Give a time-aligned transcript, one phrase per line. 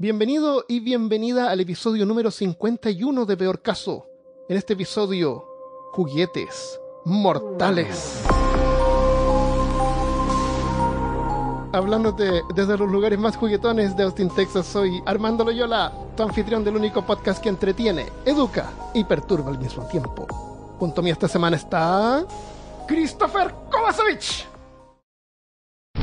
[0.00, 4.06] Bienvenido y bienvenida al episodio número 51 de Peor Caso.
[4.48, 5.44] En este episodio,
[5.90, 8.22] juguetes mortales.
[11.72, 16.76] Hablándote desde los lugares más juguetones de Austin, Texas, soy Armando Loyola, tu anfitrión del
[16.76, 20.28] único podcast que entretiene, educa y perturba al mismo tiempo.
[20.78, 22.24] Junto a mí esta semana está...
[22.86, 24.46] Christopher Kovacevic.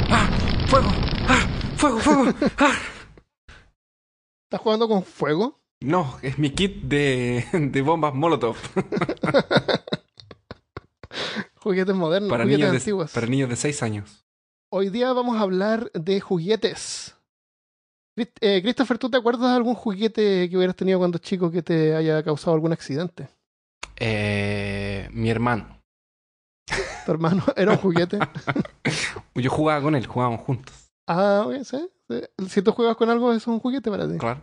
[0.09, 0.30] ¡Ah!
[0.68, 0.89] ¡Fuego!
[1.30, 1.48] ¡Ah!
[1.77, 2.34] ¡Fuego, fuego!
[2.57, 2.75] ¡Ah!
[4.45, 5.59] ¿Estás jugando con fuego?
[5.81, 8.55] No, es mi kit de, de bombas Molotov.
[11.55, 13.12] Juguetes modernos, Para juguetes niños, de, antiguos.
[13.12, 14.23] para niños de 6 años.
[14.71, 17.16] Hoy día vamos a hablar de juguetes.
[18.40, 21.96] Eh, Christopher, ¿tú te acuerdas de algún juguete que hubieras tenido cuando chico que te
[21.96, 23.30] haya causado algún accidente?
[23.98, 25.82] Eh, mi hermano.
[27.05, 28.20] ¿Tu hermano era un juguete?
[29.35, 30.84] Yo jugaba con él, jugábamos juntos.
[31.08, 31.90] Ah, ¿sí?
[32.48, 34.18] Si tú juegas con algo, eso es un juguete para ti.
[34.18, 34.41] Claro.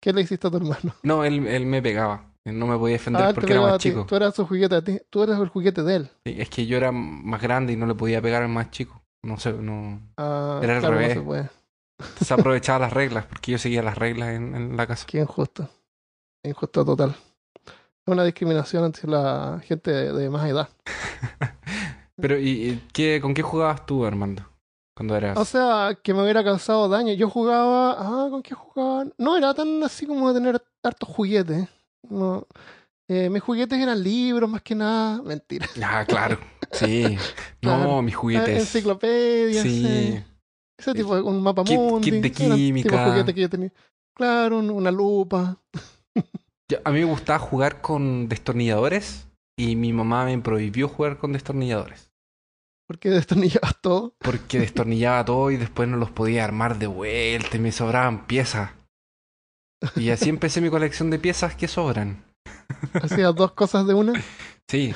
[0.00, 0.94] ¿Qué le hiciste a tu hermano?
[1.02, 2.32] No, él, él me pegaba.
[2.44, 4.06] Él no me podía defender Ah, porque era más chico.
[4.06, 5.00] Tú eras su juguete a ti.
[5.10, 6.10] Tú eras el juguete de él.
[6.24, 9.02] Sí, Es que yo era más grande y no le podía pegar al más chico.
[9.24, 10.00] No sé, no.
[10.16, 11.14] Ah, Era al claro, no revés.
[11.14, 11.50] se puede.
[12.30, 15.06] Aprovechaba las reglas porque yo seguía las reglas en, en la casa.
[15.08, 15.68] Qué injusto.
[16.44, 17.16] Injusto total.
[17.64, 20.68] Es una discriminación ante la gente de, de más edad.
[22.16, 24.44] Pero, ¿y, y qué, con qué jugabas tú, Armando?
[24.96, 25.36] Cuando eras.
[25.36, 27.12] O sea, que me hubiera causado daño.
[27.12, 27.96] Yo jugaba.
[27.98, 29.04] Ah, ¿con qué jugaba?
[29.18, 31.68] No era tan así como de tener hartos juguetes.
[32.08, 32.46] No.
[33.08, 35.20] Eh, mis juguetes eran libros más que nada.
[35.22, 35.66] Mentira.
[35.84, 36.38] Ah, claro.
[36.72, 37.16] Sí.
[37.62, 38.58] No, mis juguetes.
[38.60, 39.62] Enciclopedias.
[39.62, 40.22] Sí.
[40.78, 42.10] Ese tipo de un mapa Kit- mundi.
[42.10, 43.06] kit de tipo química.
[43.08, 43.72] juguetes que yo tenía.
[44.14, 45.58] Claro, un- una lupa.
[46.84, 52.05] A mí me gustaba jugar con destornilladores y mi mamá me prohibió jugar con destornilladores.
[52.86, 54.14] Porque destornillabas todo.
[54.20, 58.70] Porque destornillaba todo y después no los podía armar de vuelta y me sobraban piezas.
[59.96, 62.24] Y así empecé mi colección de piezas que sobran.
[62.94, 64.12] Hacías dos cosas de una.
[64.68, 64.94] Sí,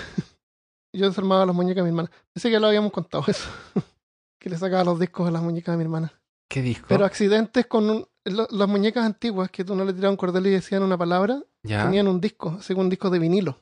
[0.92, 2.10] Yo desarmaba las muñecas de mi hermana.
[2.32, 3.48] Pensé que lo habíamos contado eso.
[4.40, 6.12] que le sacaba los discos a las muñecas de mi hermana.
[6.48, 6.86] ¿qué disco?
[6.88, 10.46] Pero accidentes con un- lo- las muñecas antiguas que tú no le tirabas un cordel
[10.46, 11.84] y decían una palabra, ¿Ya?
[11.84, 13.60] tenían un disco, así como un disco de vinilo,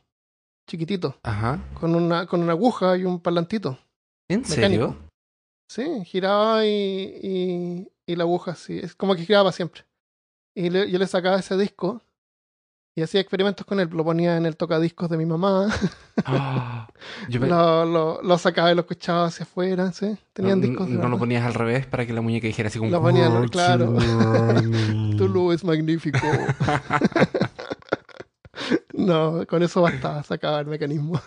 [0.66, 1.58] chiquitito, Ajá.
[1.74, 3.78] con una, con una aguja y un parlantito.
[4.28, 4.56] ¿En Mecánico.
[4.86, 4.96] serio?
[5.70, 6.70] Sí, giraba y,
[7.22, 9.84] y, y la aguja así, es como que giraba siempre.
[10.54, 12.02] Y le- yo le sacaba ese disco
[12.96, 15.68] y hacía experimentos con él, lo ponía en el tocadiscos de mi mamá,
[16.24, 16.88] Ah,
[17.28, 20.88] yo lo, lo, lo sacaba y lo escuchaba hacia afuera, sí, tenían no, discos.
[20.88, 22.90] no lo ponías al revés para que la muñeca dijera así como...
[22.90, 23.94] Lo ponía, "Oh, claro.
[23.94, 25.14] Johnny".
[25.16, 26.18] Tulu es magnífico.
[28.94, 31.20] no, con eso bastaba, sacaba el mecanismo.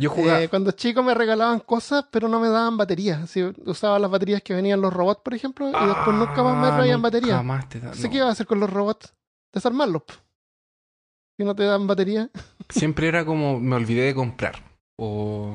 [0.00, 0.42] Yo jugaba...
[0.42, 3.20] Eh, cuando chico me regalaban cosas, pero no me daban baterías.
[3.22, 6.68] Así, usaba las baterías que venían los robots, por ejemplo, y después nunca más me
[6.68, 7.44] Ah, traían baterías.
[7.44, 8.10] más te da- ¿Sé no.
[8.10, 9.14] qué iba a hacer con los robots?
[9.52, 10.02] Desarmarlos.
[11.38, 12.30] Si no te dan batería.
[12.68, 14.62] Siempre era como me olvidé de comprar.
[14.98, 15.54] O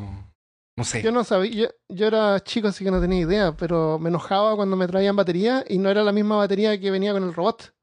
[0.78, 1.02] no sé.
[1.04, 4.56] Yo no sabía, yo, yo era chico, así que no tenía idea, pero me enojaba
[4.56, 7.74] cuando me traían batería y no era la misma batería que venía con el robot.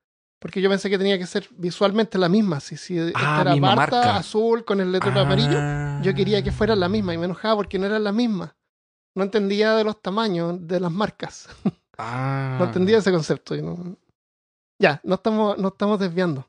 [0.42, 2.58] Porque yo pensé que tenía que ser visualmente la misma.
[2.60, 4.16] Si, si esta Ah, era misma Marta marca.
[4.16, 6.00] azul con el letrero amarillo, Ah.
[6.03, 8.54] yo quería que fuera la misma y me enojaba porque no era la misma.
[9.14, 11.48] No entendía de los tamaños de las marcas.
[11.98, 12.56] Ah.
[12.58, 13.54] No entendía ese concepto.
[13.54, 13.97] y no-
[14.81, 16.48] Ya, no estamos, no estamos desviando.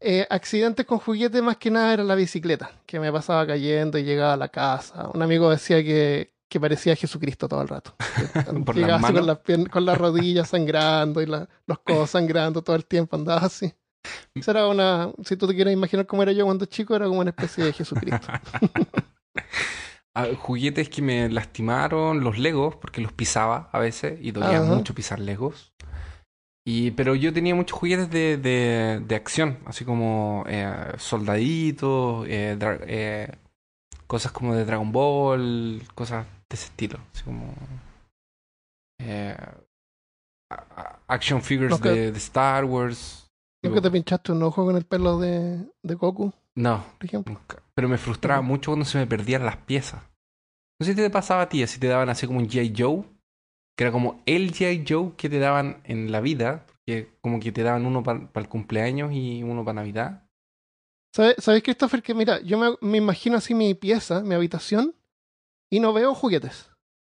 [0.00, 4.02] Eh, accidentes con juguete más que nada era la bicicleta, que me pasaba cayendo y
[4.02, 5.08] llegaba a la casa.
[5.14, 7.94] Un amigo decía que, que parecía Jesucristo todo el rato.
[8.64, 9.38] ¿Por Llegaba las así con las,
[9.70, 13.72] con las rodillas sangrando y la- los codos sangrando todo el tiempo, andaba así.
[14.34, 17.20] Esa era una, si tú te quieres imaginar cómo era yo cuando chico, era como
[17.20, 18.26] una especie de Jesucristo.
[20.14, 24.74] Ah, juguetes que me lastimaron, los Legos, porque los pisaba a veces y dolía Ajá.
[24.74, 25.72] mucho pisar Legos.
[26.66, 32.58] Y, pero yo tenía muchos juguetes de, de, de acción, así como eh, soldaditos, eh,
[32.86, 33.32] eh,
[34.06, 37.54] cosas como de Dragon Ball, cosas de ese estilo, así como
[39.00, 39.36] eh,
[41.08, 43.30] action figures que- de, de Star Wars.
[43.64, 47.32] ¿Nunca te pinchaste un ojo con el pelo de, de Goku, No, por ejemplo?
[47.34, 47.62] Nunca.
[47.74, 50.02] Pero me frustraba mucho cuando se me perdían las piezas.
[50.80, 52.74] No sé si te pasaba a ti, si te daban así como un G.I.
[52.76, 53.04] Joe,
[53.76, 54.84] que era como el G.I.
[54.88, 58.48] Joe que te daban en la vida, porque como que te daban uno para el
[58.48, 60.28] cumpleaños y uno para Navidad.
[61.14, 62.02] ¿Sabes, ¿Sabes, Christopher?
[62.02, 64.94] Que mira, yo me, me imagino así mi pieza, mi habitación,
[65.72, 66.68] y no veo juguetes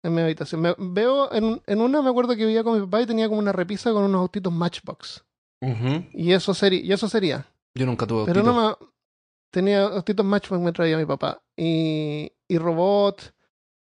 [0.05, 0.61] en mi habitación.
[0.61, 3.41] Me, veo en, en una, me acuerdo que vivía con mi papá y tenía como
[3.41, 5.25] una repisa con unos autitos Matchbox.
[6.13, 7.47] Y eso, sería y eso sería.
[7.75, 8.55] Yo nunca tuve Pero autito.
[8.55, 8.87] no me.
[9.51, 11.43] Tenía autitos Matchbox, me traía mi papá.
[11.57, 13.35] Y, y robot.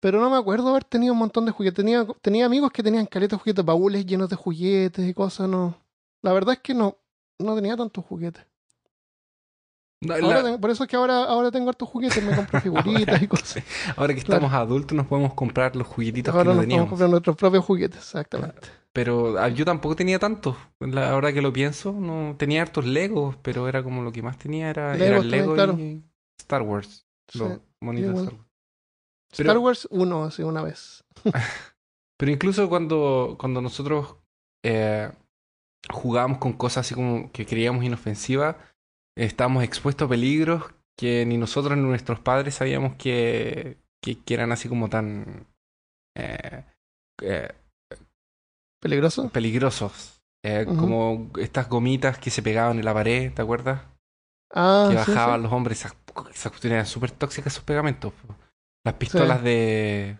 [0.01, 1.77] Pero no me acuerdo haber tenido un montón de juguetes.
[1.77, 5.77] Tenía, tenía amigos que tenían caletas de juguetes, baúles llenos de juguetes y cosas, no.
[6.23, 6.97] La verdad es que no,
[7.39, 8.45] no tenía tantos juguetes.
[9.99, 12.61] No, Ahora la- tengo- por eso es que ahora, ahora tengo hartos juguetes, me compro
[12.61, 13.63] figuritas y cosas.
[13.97, 16.89] ahora que estamos adultos nos podemos comprar los juguetitos que Ahora no nos podemos teníamos.
[16.89, 18.67] comprar nuestros propios juguetes, exactamente.
[18.93, 20.55] Pero ah, yo tampoco tenía tantos.
[20.79, 24.37] La hora que lo pienso, no tenía hartos Legos, pero era como lo que más
[24.37, 25.73] tenía era, era Legos también, Lego claro.
[25.79, 26.03] y
[26.39, 27.05] Star Wars.
[27.27, 28.11] Sí, Los monitos.
[28.19, 28.45] Star Wars.
[29.35, 31.03] Pero- Star Wars 1, así una vez.
[32.19, 34.15] Pero incluso cuando, cuando nosotros
[34.63, 35.11] eh,
[35.91, 38.55] jugábamos con cosas así como que creíamos inofensivas,
[39.17, 40.63] estábamos expuestos a peligros
[40.97, 45.47] que ni nosotros ni nuestros padres sabíamos que, que, que eran así como tan
[46.15, 46.63] eh,
[47.21, 47.51] eh,
[48.81, 49.29] ¿Peligroso?
[49.29, 50.21] peligrosos.
[50.43, 50.65] Eh.
[50.65, 53.81] Como estas gomitas que se pegaban en la pared, ¿te acuerdas?
[54.53, 55.43] Ah, que bajaban sí.
[55.43, 55.79] los hombres.
[55.79, 55.95] Esas,
[56.31, 58.13] esas cuestiones eran súper tóxicas, esos pegamentos.
[58.85, 60.17] Las pistolas de.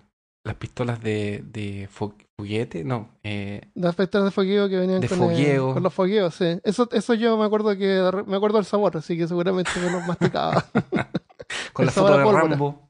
[0.48, 3.10] Las pistolas de, de fo- foguete, no.
[3.24, 5.68] Eh, Las pistolas de fogueo que venían De con, fogueo.
[5.68, 6.60] el- con los fogueos, sí.
[6.64, 10.08] Eso, eso yo me acuerdo que me acuerdo del sabor, así que seguramente me los
[10.08, 10.64] masticaba.
[11.74, 12.42] con El la foto de pólvora.
[12.48, 12.90] Rambo.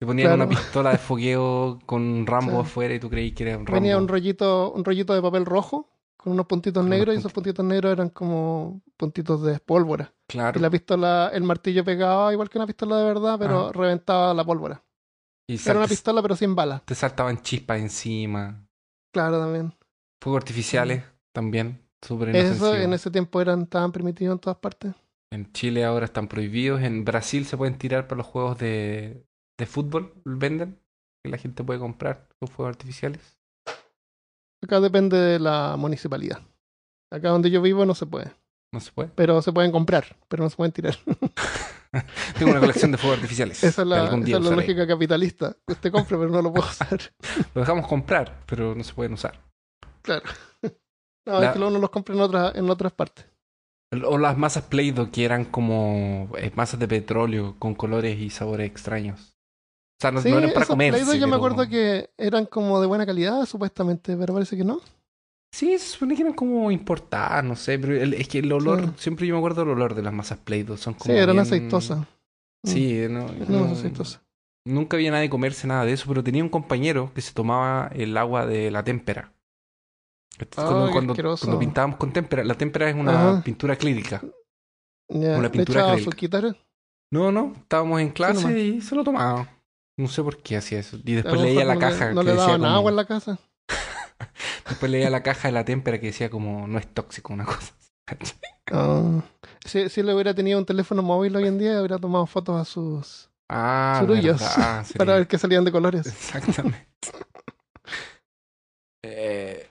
[0.00, 0.44] Te ponían Claro.
[0.44, 2.58] una pistola de fogueo con Rambo Sí.
[2.68, 3.80] afuera y tú creí que era un Rambo.
[3.80, 7.18] Venía un rollito, un rollito de papel rojo con unos puntitos Con unos negros y
[7.18, 10.12] esos puntitos negros eran como puntitos de pólvora.
[10.26, 10.58] Claro.
[10.58, 14.44] Y la pistola, el martillo pegaba igual que una pistola de verdad, pero reventaba la
[14.44, 14.82] pólvora.
[15.48, 16.84] Y Era una pistola pero sin balas.
[16.84, 18.66] te saltaban chispas encima.
[19.12, 19.72] Claro, también.
[20.22, 21.80] Fuegos artificiales también.
[22.02, 24.94] Súper Eso en ese tiempo eran tan permitidos en todas partes.
[25.32, 26.82] En Chile ahora están prohibidos.
[26.82, 29.26] En Brasil se pueden tirar para los juegos de,
[29.58, 30.14] de fútbol.
[30.24, 30.78] Venden.
[31.24, 33.38] Que la gente puede comprar los fuegos artificiales.
[34.62, 36.40] Acá depende de la municipalidad.
[37.10, 38.32] Acá donde yo vivo no se puede.
[38.72, 39.10] No se puede.
[39.14, 40.96] Pero se pueden comprar, pero no se pueden tirar.
[42.38, 43.62] Tengo una colección de fuegos artificiales.
[43.64, 45.56] Esa es la, esa es la lógica capitalista.
[45.66, 47.00] Usted compra, pero no lo puede usar.
[47.54, 49.40] Lo dejamos comprar, pero no se pueden usar.
[50.02, 50.24] Claro.
[51.26, 53.26] No, La- es que uno los compra en, otra, en otras partes.
[54.06, 58.66] O las masas Play-Doh que eran como eh, masas de petróleo con colores y sabores
[58.66, 59.34] extraños.
[60.00, 60.94] O sea, no, sí, no eran para comer.
[60.94, 64.80] Play-Doh yo me acuerdo que eran como de buena calidad, supuestamente, pero parece que no.
[65.52, 68.82] Sí, se supone que eran como importadas, no sé, pero el- es que el olor,
[68.84, 68.90] Sí.
[68.98, 70.76] siempre yo me acuerdo del olor de las masas Play-Doh.
[70.76, 72.06] Son como Sí, eran bien- aceitosas.
[72.64, 74.20] Sí, no, Mm, no- no, aceitosas.
[74.66, 78.16] nunca había nadie comerse nada de eso, pero tenía un compañero que se tomaba el
[78.16, 79.32] agua de la témpera.
[80.54, 80.92] Cuando, qué
[81.22, 83.42] cuando, pintábamos con témpera, la témpera es una Ajá.
[83.42, 84.22] pintura acrílica.
[85.08, 86.10] Ya, Una pintura acrílica.
[86.12, 86.54] su guitarra.
[87.10, 89.48] No, no, estábamos en clase y se lo tomaba.
[89.96, 90.98] No sé por qué hacía eso.
[91.04, 93.38] Y después leía la caja No que le decía daban como- agua en la casa.
[94.68, 97.74] Después leía la caja de la témpera que decía como no es tóxico, una cosa.
[98.06, 98.34] así.
[98.72, 99.22] Ah.
[99.64, 102.64] Si, si le hubiera tenido un teléfono móvil hoy en día, hubiera tomado fotos a
[102.64, 104.40] sus ah, surullos
[104.84, 106.06] sería- para ver qué salían de colores.
[106.06, 106.86] Exactamente.
[109.04, 109.70] Eh,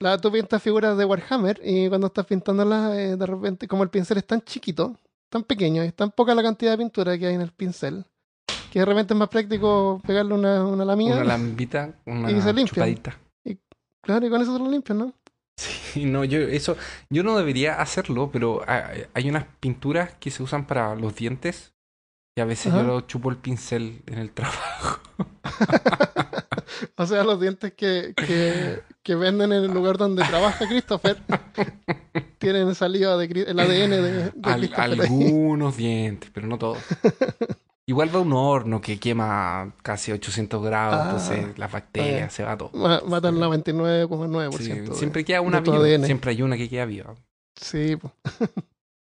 [0.00, 3.90] La, tú pintas figuras de Warhammer y cuando estás pintándolas, eh, de repente, como el
[3.90, 4.98] pincel es tan chiquito,
[5.30, 8.04] tan pequeño, es tan poca la cantidad de pintura que hay en el pincel,
[8.76, 13.18] que de repente es más práctico pegarle una, una una lambita, una Y se chupadita.
[14.02, 15.12] Claro, y con eso se lo limpian, ¿no?
[15.58, 16.76] Sí, no, yo eso,
[17.08, 21.72] yo no debería hacerlo, pero hay unas pinturas que se usan para los dientes
[22.36, 22.82] y a veces Ajá.
[22.82, 25.00] yo lo chupo el pincel en el trabajo.
[26.98, 31.16] O sea, los dientes que, que, que venden en el lugar donde trabaja Christopher
[32.38, 35.00] tienen saliva de el ADN de, de Al- Christopher ahí.
[35.00, 36.78] algunos dientes, pero no todos.
[37.88, 42.56] Igual va un horno que quema casi 800 grados, Ah, entonces las bacterias, se va
[42.58, 42.70] todo.
[42.74, 44.58] Ma- Matan el 99,9%.
[44.58, 46.04] Sí, de- siempre queda una de viva, ADN.
[46.06, 47.14] siempre hay una que queda viva.
[47.54, 47.96] Sí.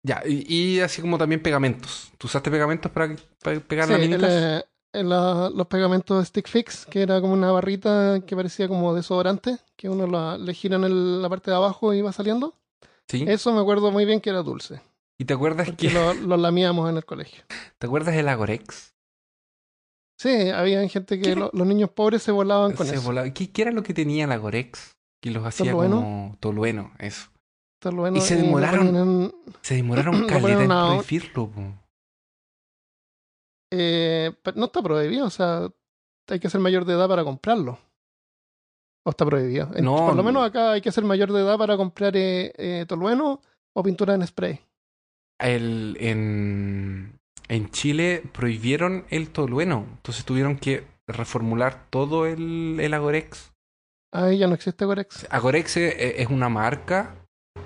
[0.04, 2.12] Ya, y, y así como también pegamentos.
[2.18, 4.32] ¿Tú usaste pegamentos para, para pegar Sí, laminitas?
[4.32, 8.70] el, eh, en la- los pegamentos Stick Fix, que era como una barrita que parecía
[8.70, 12.14] como desodorante, que uno la- le gira en el- la parte de abajo y va
[12.14, 12.54] saliendo.
[13.10, 13.26] Sí.
[13.28, 14.80] Eso me acuerdo muy bien que era dulce,
[15.20, 17.44] ¿Y te acuerdas porque que lo, lo lamíamos en el colegio.
[17.80, 18.94] te acuerdas del Agorex?
[20.20, 23.04] Sí, había gente que los niños pobres se volaban con Se eso.
[23.04, 24.96] volaba- ¿Qué, qué era lo que tenía el Agorex?
[25.22, 25.96] Que los hacía Tolueno.
[25.98, 27.30] como tolueno, eso.
[27.84, 28.96] Bueno, Y se demoraron.
[28.96, 31.52] en- Se demoraron caleta en una- prohibirlo.
[33.72, 35.68] eh, pero no está prohibido, o sea,
[36.30, 37.78] hay que ser mayor de edad para comprarlo.
[39.06, 39.68] ¿O está prohibido?
[39.82, 40.24] No, por lo no.
[40.24, 43.42] menos acá hay que ser mayor de edad para comprar eh, eh, tolueno
[43.76, 44.60] o pintura en spray.
[45.40, 49.86] El, en, en Chile prohibieron el tolueno.
[49.98, 53.52] Entonces tuvieron que reformular todo el, el Agorex.
[54.14, 55.28] Ahí ya no existe Gorex.
[55.30, 57.16] Agorex e- es una marca.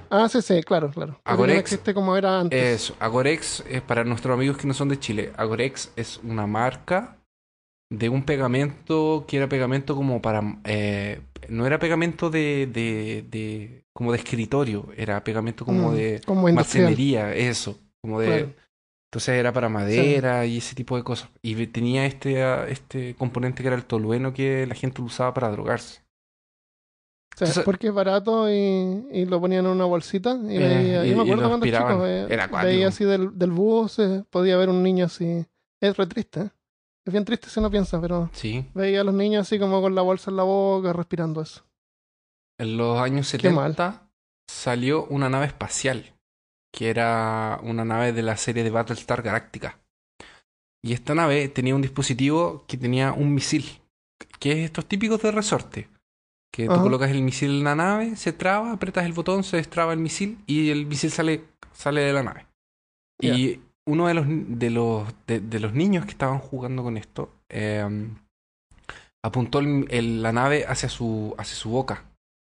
[0.09, 1.19] Ah, sí, sí, claro, claro.
[1.23, 2.81] Agorex no existe como era antes.
[2.81, 7.17] Eso, Agorex, es para nuestros amigos que no son de Chile, Agorex es una marca
[7.91, 10.41] de un pegamento que era pegamento como para...
[10.65, 16.21] eh, no era pegamento de, de, de como de escritorio, era pegamento como Mm, de
[16.25, 18.53] como marcenería, eso, como de Claro.
[19.12, 21.29] entonces era para madera y ese tipo de cosas.
[21.41, 25.33] Y tenía este, ah, este componente que era el tolueno que la gente lo usaba
[25.33, 26.01] para drogarse.
[27.33, 28.53] O sea, Entonces- porque es barato y,
[29.12, 30.38] y lo ponían en una bolsita.
[30.48, 33.51] Y Eh, veía, y- yo me acuerdo cuando chico, eh, Era veía así del, del
[33.51, 35.45] bus, eh, podía ver un niño así.
[35.81, 36.50] Es re triste, ¿eh?
[37.05, 38.65] Es bien triste si uno piensa, pero Sí.
[38.75, 41.63] veía a los niños así como con la bolsa en la boca, respirando eso.
[42.62, 43.72] En los años Qué mal.
[43.72, 44.08] 70
[44.50, 46.13] salió una nave espacial,
[46.74, 49.80] que era una nave de la serie de Battlestar Galactica.
[50.84, 53.65] Y esta nave tenía un dispositivo que tenía un misil,
[54.39, 55.89] que es estos típicos de resorte.
[56.53, 59.94] Que tú colocas el misil en la nave, se traba, apretas el botón, se destraba
[59.94, 62.46] el misil y el misil sale, sale de la nave.
[63.38, 67.32] Y uno de los, de, los, de, de los niños que estaban jugando con esto
[67.50, 68.10] eh,
[69.24, 72.03] apuntó el- el- la nave hacia su, hacia su boca.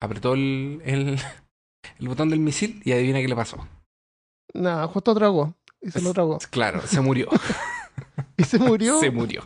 [0.06, 1.18] Apretó el, el,
[1.98, 3.66] el botón del misil y adivina qué le pasó.
[4.54, 5.54] Nada, justo tragó.
[5.80, 6.38] Y se lo tragó.
[6.50, 7.28] Claro, se murió.
[8.38, 9.00] Y se murió.
[9.00, 9.42] se murió.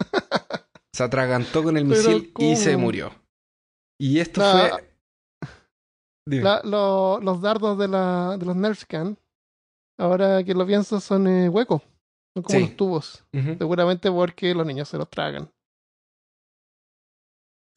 [0.92, 3.12] Se atragantó con el Pero misil y se murió.
[4.00, 4.90] Y esto La- fue.
[6.26, 9.16] La- lo- los dardos de, la, de los Nerfscan,
[9.98, 11.82] ahora que lo pienso, son eh, huecos.
[12.34, 12.64] Son como Sí.
[12.66, 13.24] los tubos.
[13.32, 15.50] Seguramente porque los niños se los tragan.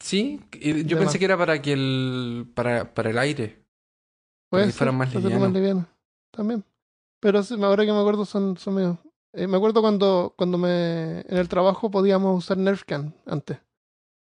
[0.04, 1.16] Sí, yo De pensé más.
[1.18, 2.46] que era para que el.
[2.54, 3.64] para, para el aire.
[4.50, 5.52] Puede que ser, fueran más para livianos.
[5.52, 5.86] liviano.
[6.30, 6.62] También.
[7.20, 8.98] Pero ahora que me acuerdo son, son medio...
[9.32, 13.56] eh, me acuerdo cuando, cuando me, en el trabajo podíamos usar Nerfcan antes.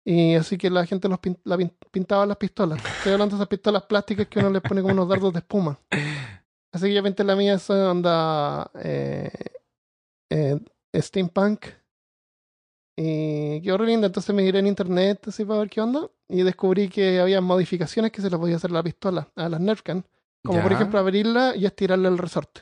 [0.06, 2.80] Y así que la gente los pin- la pin- pintaba las pistolas.
[2.98, 5.78] Estoy hablando de esas pistolas plásticas que uno les pone como unos dardos de espuma.
[6.72, 9.30] Así que yo pinté la mía, esa onda eh,
[10.30, 10.60] eh,
[10.96, 11.66] steampunk.
[12.98, 14.08] Y quedó re linda.
[14.08, 16.08] Entonces me giré en internet así para ver qué onda.
[16.30, 19.60] Y descubrí que había modificaciones que se le podía hacer a la pistola, a las
[19.60, 20.06] Nerfcan.
[20.44, 22.62] Como por ejemplo abrirla y estirarle el resorte.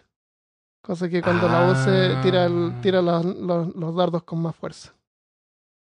[0.82, 2.82] Cosa que cuando la use tira, el- Ah.
[2.82, 4.94] tira los, los- los dardos con más fuerza.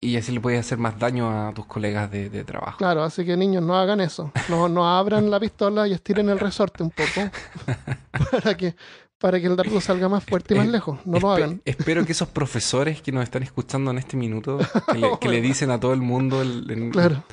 [0.02, 2.78] Y así le puedes hacer más daño a tus colegas de, de trabajo.
[2.78, 4.32] Claro, así que niños, no hagan eso.
[4.50, 7.30] No, no abran la pistola y estiren el resorte un poco
[8.32, 8.76] para que,
[9.24, 11.00] para que el dardo salga más fuerte y más Eh, lejos.
[11.06, 11.62] No lo hagan.
[11.64, 14.58] Espero que esos profesores que nos están escuchando en este minuto,
[14.92, 17.24] que le, que le dicen a todo el mundo, el, Claro,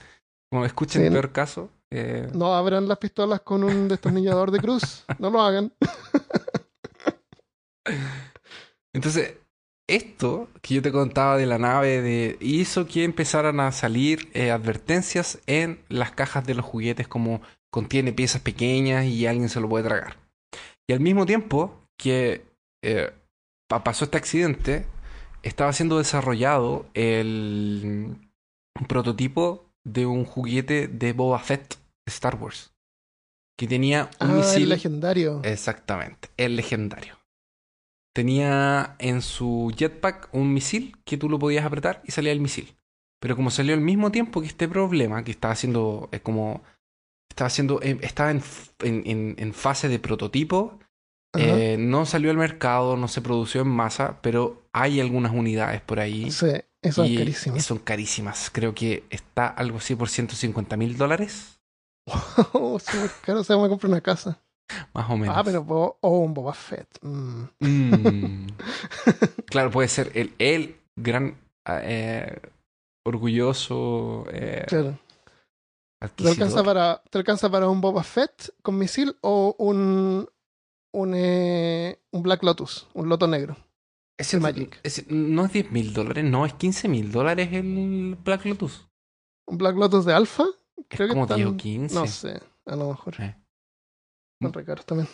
[0.53, 1.07] como escuchen Sí.
[1.09, 5.05] el peor caso, eh, no abran las pistolas con un destornillador de cruz.
[5.19, 5.73] No lo hagan.
[8.95, 9.35] Entonces,
[9.89, 14.53] esto que yo te contaba de la nave de, hizo que empezaran a salir eh,
[14.53, 17.41] advertencias en las cajas de los juguetes como
[17.73, 20.19] contiene piezas pequeñas y alguien se lo puede tragar.
[20.89, 22.43] Y al mismo tiempo que
[22.83, 23.13] eh,
[23.69, 24.87] pa- pasó este accidente,
[25.43, 28.17] estaba siendo desarrollado el
[28.79, 32.73] un prototipo de un juguete de Boba Fett de Star Wars.
[33.59, 34.63] Que tenía un Ah, misil.
[34.65, 35.41] el legendario.
[35.45, 37.19] Exactamente, el legendario.
[38.15, 42.75] Tenía en su jetpack un misil que tú lo podías apretar y salía el misil.
[43.21, 46.63] Pero como salió al mismo tiempo que este problema, que estaba haciendo eh, como.
[47.31, 47.81] Estaba haciendo.
[47.83, 48.41] eh, estaba en-
[49.39, 50.79] en fase de prototipo.
[51.37, 56.01] Eh, no salió al mercado, no se produció en masa, pero hay algunas unidades por
[56.01, 56.31] ahí.
[56.31, 56.47] sí,
[56.83, 57.57] es y- carísimo.
[57.57, 58.51] y son carísimas.
[58.53, 61.59] Creo que está algo así por 150 mil dólares.
[62.53, 63.41] Oh, súper caro.
[63.41, 64.41] O sea, me compré una casa.
[64.93, 65.37] Más o menos.
[65.37, 65.65] Ah, pero
[66.01, 66.99] oh, un Boba Fett.
[67.03, 67.45] Mm.
[67.61, 68.47] Mm.
[69.47, 72.41] claro, puede ser el, el gran eh,
[73.05, 74.99] orgulloso eh, Claro.
[76.17, 80.27] ¿Te alcanza, para, ¿Te alcanza para un Boba Fett con misil o un,
[80.93, 83.57] un, eh, un Black Lotus, un loto negro?
[84.19, 84.79] Ese- Magic.
[84.83, 88.87] ese- no es 10 mil dólares, no, es 15 mil dólares el Black Lotus.
[89.47, 90.45] ¿Un Black Lotus de alfa?
[90.77, 91.95] Es Creo que como están- 10 o 15.
[91.95, 93.15] No sé, a lo mejor.
[93.21, 93.37] Eh.
[94.43, 95.09] Son también.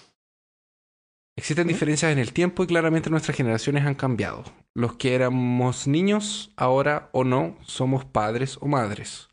[1.39, 4.45] Existen diferencias en el tiempo y claramente nuestras generaciones han cambiado.
[4.75, 9.29] Los que éramos niños, ahora o no, somos padres o madres.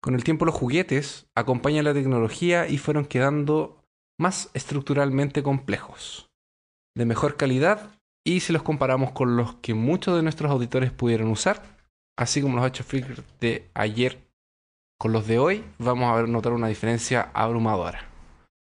[0.00, 3.77] Con el tiempo los juguetes acompañan la tecnología y fueron quedando
[4.18, 6.30] más estructuralmente complejos,
[6.96, 11.28] de mejor calidad y si los comparamos con los que muchos de nuestros auditores pudieron
[11.28, 11.62] usar,
[12.18, 14.28] así como los action figures de ayer
[14.98, 18.06] con los de hoy, vamos a ver notar una diferencia abrumadora.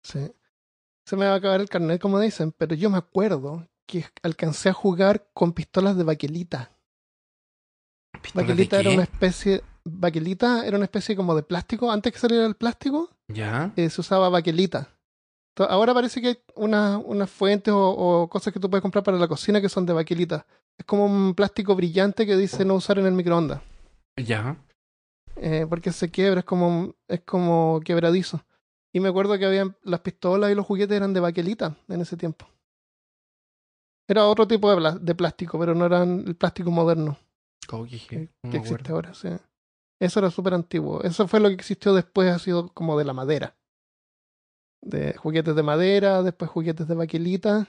[0.03, 0.31] Sí.
[1.05, 4.69] Se me va a acabar el carnet, como dicen, pero yo me acuerdo que alcancé
[4.69, 6.72] a jugar con pistolas de baquelita.
[8.22, 9.63] ¿Pistolas de Baquelita era una especie.
[9.86, 11.91] Baquelita era una especie como de plástico.
[11.91, 13.74] Antes que saliera el plástico, ¿Ya?
[13.75, 14.89] eh, se usaba baquelita.
[15.65, 19.17] Ahora parece que hay unas unas fuentes o, o cosas que tú puedes comprar para
[19.17, 20.45] la cocina que son de baquelita.
[20.77, 23.61] Es como un plástico brillante que dice no usar en el microondas.
[24.17, 24.57] ¿Ya?
[25.41, 28.43] eh, porque se quiebra, es como, es como quebradizo.
[28.91, 32.17] Y me acuerdo que habían las pistolas y los juguetes eran de baquelita en ese
[32.17, 32.45] tiempo.
[34.07, 37.17] Era otro tipo de, de plástico, pero no eran el plástico moderno
[37.71, 39.13] Oh, que, heavy, no que existe ahora.
[39.13, 39.29] sí.
[39.99, 41.03] Eso era súper antiguo.
[41.03, 43.55] Eso fue lo que existió después, ha sido como de la madera.
[44.81, 47.67] De juguetes de madera, después juguetes de baquelita.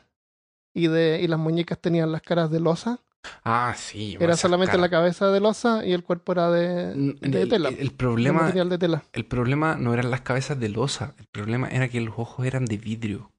[0.72, 3.00] Y, de, y las muñecas tenían las caras de losa.
[3.44, 4.16] Ah, sí.
[4.20, 7.68] Era solamente la cabeza de losa y el cuerpo era de, de el, tela.
[7.68, 9.04] el- problema, material de tela.
[9.12, 11.14] el problema no eran las cabezas de losa.
[11.18, 13.32] El problema era que los ojos eran de vidrio.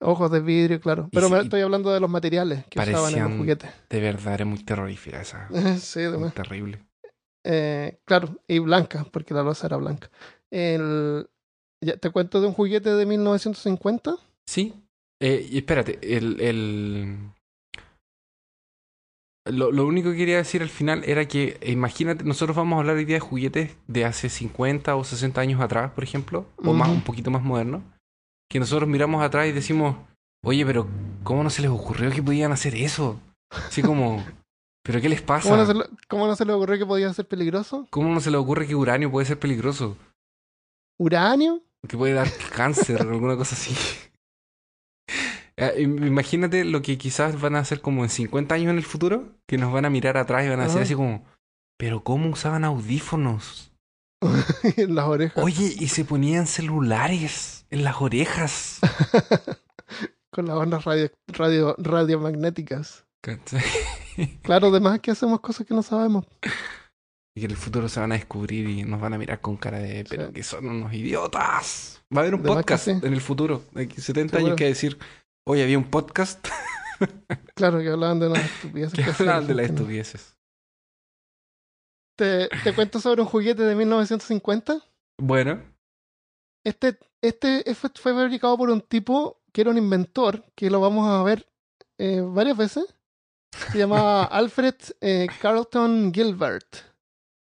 [0.00, 1.08] Ojos de vidrio, claro.
[1.12, 3.70] Pero me estoy hablando de los materiales que usaban en los juguetes.
[3.88, 5.48] De verdad, era muy terrorífica esa.
[5.80, 6.86] sí, de Muy terrible.
[7.42, 10.10] Eh, claro, y blanca, porque la losa era blanca.
[10.50, 11.28] El,
[11.80, 14.16] ya, ¿Te cuento de un juguete de 1950?
[14.46, 14.74] Sí.
[15.20, 17.16] Eh, y espérate, el, el...
[19.46, 22.96] Lo, lo único que quería decir al final era que, imagínate, nosotros vamos a hablar
[22.96, 26.88] hoy día de juguetes de hace 50 o 60 años atrás, por ejemplo, o más,
[26.88, 27.82] un poquito más modernos,
[28.50, 29.96] que nosotros miramos atrás y decimos,
[30.42, 30.88] oye, pero
[31.22, 33.20] ¿cómo no se les ocurrió que podían hacer eso?
[33.50, 34.24] Así como,
[34.82, 35.48] ¿pero qué les pasa?
[35.48, 37.86] ¿Cómo no, se cómo no se le ocurrió que podía ser peligroso?
[37.90, 39.96] ¿Cómo no se les ocurre que uranio puede ser peligroso?
[40.98, 41.62] ¿Uranio?
[41.88, 43.74] Que puede dar cáncer o alguna cosa así.
[45.78, 49.24] Im- Imagínate lo que quizás van a hacer como en 50 años en el futuro,
[49.46, 51.24] que nos van a mirar atrás y van a decir así como,
[51.78, 53.72] pero ¿cómo usaban audífonos?
[54.76, 55.42] en las orejas.
[55.42, 58.80] Oye, y se ponían celulares en las orejas.
[60.30, 63.06] Con las ondas radio, radio, radiomagnéticas.
[64.42, 66.26] Claro, además que hacemos cosas que no sabemos.
[67.36, 69.56] Y que en el futuro se van a descubrir y nos van a mirar con
[69.58, 70.32] cara de, pero Sí.
[70.32, 72.02] que son unos idiotas.
[72.14, 74.46] Va a haber un De podcast en el futuro, de aquí 70 Seguro.
[74.46, 74.98] años que decir,
[75.46, 76.48] oye, había un podcast
[77.54, 79.04] Claro, que hablaban de unas estupideces.
[79.04, 80.36] que hablaban de las estupideces.
[82.18, 84.82] ¿Te, te cuento sobre un juguete de 1950?
[85.20, 85.62] Bueno,
[86.64, 91.06] Este, este fue, fue fabricado por un tipo que era un inventor, que lo vamos
[91.08, 91.46] a ver
[91.98, 92.86] eh, varias veces.
[93.72, 96.85] Se llamaba Alfred eh, Carlton Gilbert.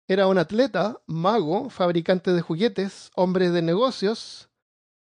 [0.09, 4.49] Era un atleta, mago, fabricante de juguetes, hombre de negocios,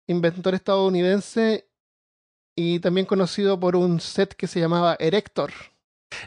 [0.06, 1.68] inventor estadounidense
[2.56, 5.52] y también conocido por un set que se llamaba Erector.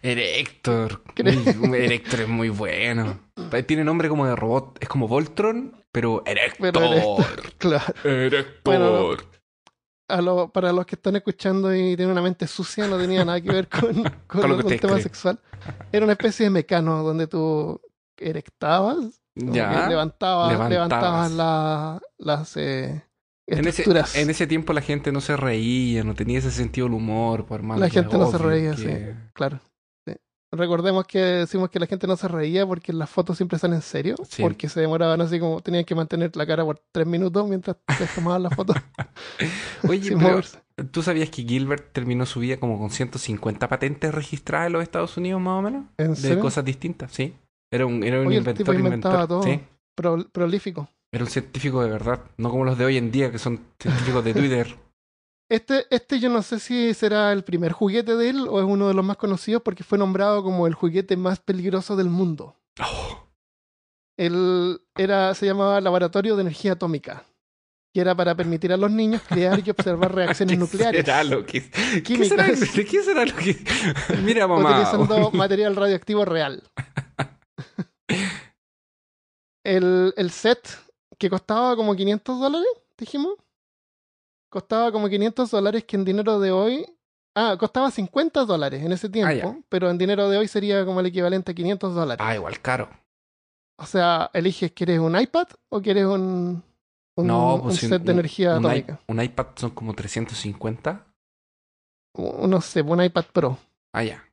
[0.01, 1.01] Erector.
[1.15, 3.19] Erector es muy bueno.
[3.67, 4.77] Tiene nombre como de robot.
[4.81, 6.71] Es como Voltron, pero Erector.
[6.73, 7.93] Pero Erector, claro.
[8.03, 8.61] Erector.
[8.63, 9.17] Bueno,
[10.09, 13.39] A lo- para los que están escuchando y tienen una mente sucia, no tenía nada
[13.39, 13.93] que ver con,
[14.27, 15.39] con, Con lo lo- que con ustedes tema sexual.
[15.91, 17.79] Era una especie de mecano donde tú
[18.19, 19.88] erectabas, ya.
[19.89, 20.69] levantabas, Levantabas.
[20.69, 23.04] levantabas la- las eh,
[23.47, 24.15] En ese, estructuras.
[24.15, 27.62] en ese tiempo la gente no se reía, no tenía ese sentido del humor, por
[27.63, 29.60] más La gente no se reía, que- Claro.
[30.08, 30.13] sí.
[30.51, 33.82] Recordemos que decimos que la gente no se reía porque las fotos siempre están en
[33.82, 34.41] serio, Sí.
[34.41, 38.15] porque se demoraban así como tenían que mantener la cara por tres minutos mientras les
[38.15, 38.73] tomaban la foto
[39.89, 40.41] Oye, pero.
[40.91, 45.17] ¿tú sabías que Gilbert terminó su vida como con 150 patentes registradas en los Estados
[45.17, 45.86] Unidos, más o menos?
[45.97, 46.39] ¿En De serio?
[46.39, 47.36] cosas distintas, sí.
[47.75, 49.27] Era un, era un Oye, el tipo inventor, inventaba inventor.
[49.27, 49.43] todo.
[49.43, 49.59] Sí.
[49.95, 50.89] Pro- prolífico.
[51.11, 54.23] Era un científico de verdad, no como los de hoy en día, que son científicos
[54.25, 54.75] de Twitter.
[55.49, 58.88] Este, este yo no sé si será el primer juguete de él o es uno
[58.88, 62.55] de los más conocidos porque fue nombrado como el juguete más peligroso del mundo.
[62.81, 63.27] Oh,
[64.17, 67.25] Él era, se llamaba Laboratorio de Energía Atómica,
[67.93, 71.45] que era para permitir a los niños crear y observar reacciones ¿Qué nucleares, será lo
[71.45, 71.61] que...
[72.03, 73.55] ¿Qué será, ¿Qué será lo que...?
[74.23, 74.71] Mira, mamá.
[74.71, 76.63] utilizando material radioactivo real.
[79.65, 80.67] El, el set,
[81.17, 83.36] que costaba como 500 dólares, dijimos,
[84.49, 86.86] costaba como 500 dólares que en dinero de hoy...
[87.38, 89.58] Ah, costaba 50 dólares en ese tiempo, ya.
[89.67, 92.25] pero en dinero de hoy sería como el equivalente a 500 dólares.
[92.25, 92.89] Ah, igual caro.
[93.78, 96.63] O sea, eliges, ¿quieres un iPad o quieres un,
[97.17, 99.01] un, No, un pues si set de energía un, atómica?
[99.10, 101.06] un iPad son como 350.
[102.13, 103.58] Un- No sé, un iPad Pro
[103.91, 104.23] Ah, ya.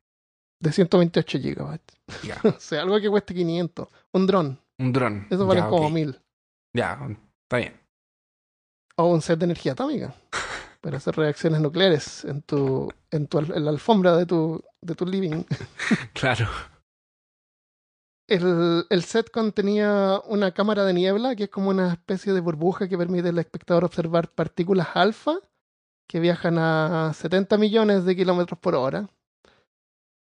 [0.61, 1.97] de 128 gigabytes.
[2.23, 2.37] ya.
[2.55, 3.89] o sea, algo que cueste 500.
[4.13, 5.27] Un dron, Un dron.
[5.29, 5.89] eso vale ya, como.
[5.89, 6.19] 1000.
[6.75, 6.99] Ya,
[7.43, 7.79] está bien.
[8.95, 10.13] O un set de energía atómica
[10.81, 15.05] para hacer reacciones nucleares en tu, en tu en la alfombra de tu, de tu
[15.05, 15.43] living.
[16.13, 16.47] Claro.
[18.27, 22.87] El, el set contenía una cámara de niebla, que es como una especie de burbuja
[22.87, 25.39] que permite al espectador observar partículas alfa
[26.07, 29.09] que viajan a 70 millones de kilómetros por hora.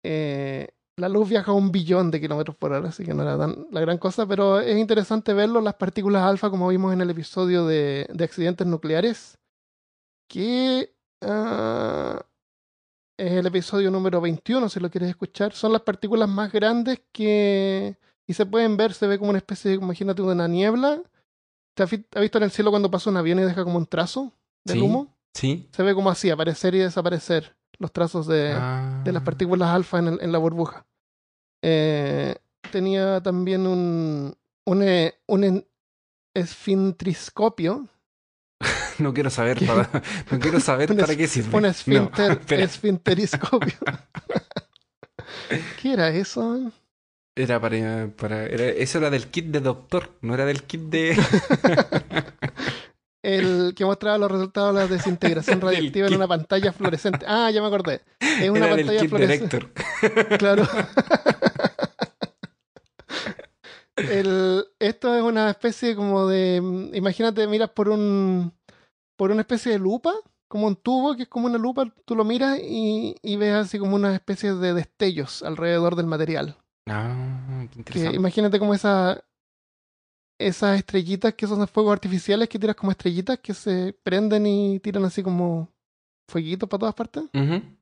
[0.03, 3.37] Eh, la luz viaja a un billón de kilómetros por hora, así que no era
[3.37, 7.11] tan la gran cosa, pero es interesante verlo, las partículas alfa, como vimos en el
[7.11, 9.39] episodio de, de accidentes nucleares,
[10.29, 12.25] que ah,
[13.19, 17.97] es el episodio número 21, si lo quieres escuchar, son las partículas más grandes que,
[18.27, 21.03] y se pueden ver, se ve como una especie de, imagínate, una niebla.
[21.77, 23.79] ¿Te has vi- has visto en el cielo cuando pasa un avión y deja como
[23.79, 24.33] un trazo
[24.65, 24.83] del Sí.
[24.85, 25.17] humo?
[25.35, 25.69] Sí.
[25.73, 29.01] Se ve como así, aparecer y desaparecer los trazos de, Ah.
[29.05, 30.87] de las partículas alfa en, el- en la burbuja.
[31.63, 32.37] Eh,
[32.71, 35.65] tenía también un, un, eh, un
[36.35, 37.89] esfintriscopio,
[38.99, 39.67] No quiero saber ¿Qué?
[39.67, 39.91] para,
[40.31, 41.57] no quiero saber Un para es- qué sirve.
[41.57, 41.69] un No,
[42.29, 42.63] espera.
[42.65, 43.75] esfinteriscopio.
[45.83, 46.73] ¿Qué era eso?
[47.37, 51.17] Era para, para era- eso era del kit de doctor, no era del kit de
[53.25, 57.25] El que mostraba los resultados de la desintegración radiactiva en una pantalla fluorescente.
[57.27, 58.03] Ah, ya me acordé.
[58.21, 59.59] Es una era pantalla fluorescente.
[60.39, 60.69] Claro.
[63.97, 66.57] El, esto es una especie como de.
[66.95, 68.53] Imagínate, miras por un.
[69.17, 70.13] por una especie de lupa,
[70.49, 73.79] como un tubo que es como una lupa, tú lo miras y, y ves así
[73.79, 76.57] como una especie de destellos alrededor del material.
[76.89, 78.17] Ah, qué Que interesante.
[78.17, 79.23] imagínate como esa.
[80.47, 85.05] Esas estrellitas que son fuegos artificiales que tiras como estrellitas que se prenden y tiran
[85.05, 85.69] así como
[86.31, 87.25] fueguitos para todas partes.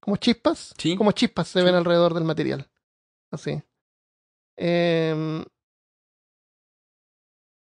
[0.01, 0.73] Como chispas.
[0.79, 0.97] Sí.
[0.97, 1.65] Como chispas se Sí.
[1.65, 2.69] ven alrededor del material.
[3.33, 3.63] Así.
[4.57, 5.45] Em,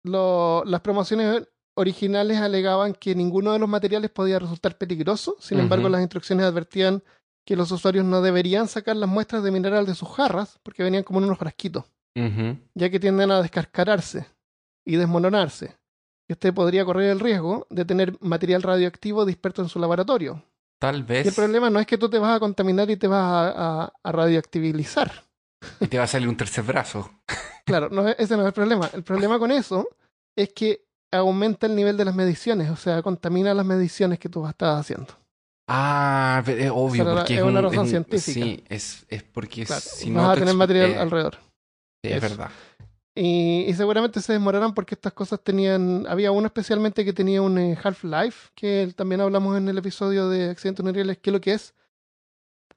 [0.03, 5.35] lo- las promociones originales alegaban que ninguno de los materiales podía resultar peligroso.
[5.39, 7.01] Sin embargo, las instrucciones advertían
[7.45, 11.03] que los usuarios no deberían sacar las muestras de mineral de sus jarras porque venían
[11.03, 11.85] como en unos frasquitos,
[12.75, 14.25] ya que tienden a descascararse
[14.85, 15.75] y desmoronarse.
[16.29, 20.43] Y usted podría correr el riesgo de tener material radioactivo disperso en su laboratorio.
[20.79, 23.07] Tal vez Y el problema no es que tú te vas a contaminar y te
[23.07, 25.11] vas a, a- a radioactivizar.
[25.79, 27.09] y te va a salir un tercer brazo.
[27.65, 28.89] Claro, no, ese no es el problema.
[28.91, 29.87] El problema con eso
[30.35, 34.45] es que aumenta el nivel de las mediciones, o sea, contamina las mediciones que tú
[34.47, 35.13] estás haciendo.
[35.69, 38.33] Ah, es obvio, Esa era- porque es una un- razón es un- científica.
[38.45, 41.35] Sí, es, es porque Claro, si vas no a te tener material eh, alrededor.
[42.03, 42.29] sí, es Eso.
[42.29, 42.49] verdad.
[43.13, 46.05] Y, y seguramente se demorarán porque estas cosas tenían.
[46.07, 50.49] Había uno especialmente que tenía un eh, Half-Life, que también hablamos en el episodio de
[50.49, 51.73] Accidentes Unreales, que es lo que es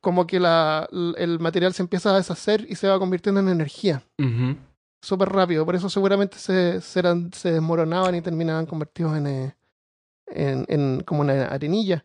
[0.01, 4.03] como que la, el material se empieza a deshacer y se va convirtiendo en energía.
[4.19, 4.57] Ujú.
[5.01, 5.65] súper rápido.
[5.65, 9.55] Por eso seguramente se, se, eran- se desmoronaban y terminaban convertidos en, eh,
[10.27, 12.05] en, en como una arenilla.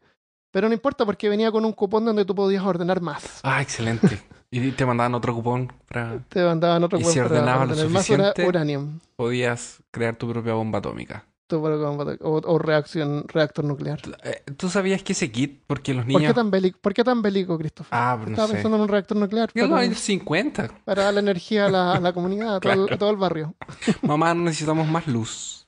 [0.52, 3.40] Pero no importa porque venía con un cupón donde tú podías ordenar más.
[3.44, 4.22] Ah, excelente.
[4.52, 7.76] Y te mandaban otro cupón para Te mandaban otro Y cupón si para ordenabas lo
[7.90, 11.26] más suficiente, uranium podías crear tu propia bomba atómica.
[11.48, 14.00] Tu propio- o, o reacción, reactor nuclear.
[14.24, 16.30] Eh, ¿Tú sabías que ese kit, porque los ¿Por niños...
[16.30, 17.90] qué tan bélico, ¿por qué tan bélico Christopher?
[17.92, 18.54] Ah, no Estaba sé.
[18.54, 20.68] pensando en un reactor nuclear Yo para, los años 50.
[20.86, 23.18] para dar la energía a la, a la comunidad, a todo, el, a todo el
[23.18, 23.56] barrio.
[24.04, 25.68] Mamá, necesitamos más luz.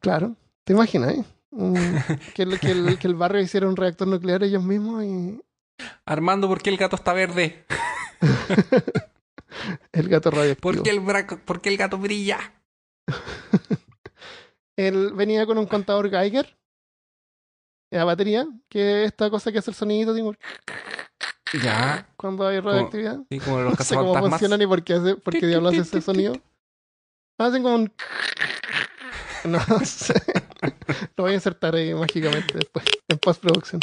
[0.00, 1.24] Claro, te imaginas, ¿eh?
[2.34, 5.40] Que, el, que, el, que el barrio hiciera un reactor nuclear ellos mismos y
[6.04, 7.64] Armando, ¿por qué el gato está verde?
[9.92, 10.72] el gato radioactivo.
[10.72, 11.02] ¿Por qué el,
[11.44, 12.38] por qué el gato brilla?
[14.76, 16.56] Él venía con un contador Geiger
[17.98, 20.34] la batería, que es esta cosa que hace el sonido tipo,
[21.62, 22.08] Ya.
[22.16, 23.20] cuando hay radioactividad.
[23.30, 25.82] Sí, como los No sé cómo funciona ni por qué, hace, por qué diablos hace
[25.82, 26.34] ese sonido.
[27.38, 27.92] Hacen como un...
[29.44, 30.14] No sé.
[31.16, 33.80] Lo voy a insertar ahí mágicamente después, en postproducción.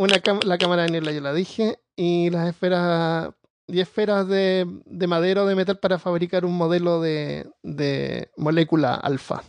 [0.00, 3.34] Una la cámara de niebla, ya la dije, y las esferas,
[3.68, 8.94] 10 esferas de, de madera o de metal para fabricar un modelo de, de molécula
[8.94, 9.44] alfa.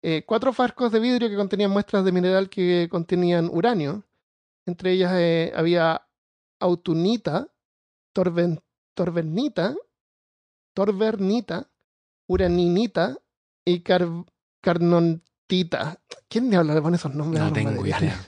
[0.00, 4.04] Eh, cuatro frascos de vidrio que contenían muestras de mineral que contenían uranio.
[4.64, 6.06] Entre ellas eh, había
[6.60, 7.48] autunita,
[8.12, 8.60] torben,
[8.94, 9.74] torbernita,
[10.72, 11.68] torbernita,
[12.28, 13.18] uraninita
[13.64, 14.06] y car,
[14.60, 15.98] carnontita.
[16.28, 18.24] ¿Quién diablos le pone esos nombres No tengo idea.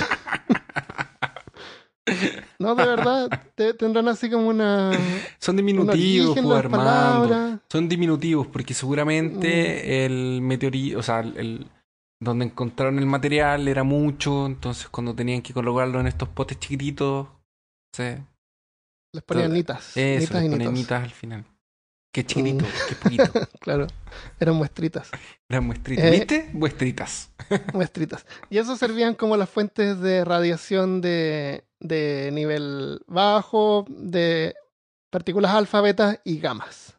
[2.59, 4.93] No, de verdad, te- tendrán así como una...
[5.39, 7.61] Son diminutivos, origen pues, Armando.
[7.71, 8.77] Son diminutivos porque Mm.
[8.77, 11.71] seguramente el meteorito, o sea, el, el-
[12.19, 17.29] donde encontraron el material era mucho, entonces cuando tenían que colocarlo en estos potes chiquititos,
[17.93, 18.17] sí,
[19.13, 19.97] Les ponían nitas.
[19.97, 20.73] eso, nitas les nitos.
[20.73, 21.45] nitas al final.
[22.13, 23.25] Qué chiquitito, qué poquito.
[23.61, 23.87] Claro,
[24.41, 25.11] eran muestritas.
[25.49, 26.05] Las muestritas.
[26.07, 26.11] Eh.
[26.11, 26.51] ¿Viste?
[26.55, 27.31] Muestritas.
[27.75, 28.27] muestritas.
[28.51, 34.55] Y eso servían como las fuentes de radiación de, de nivel bajo, de
[35.11, 36.95] partículas alfa, beta y gamas.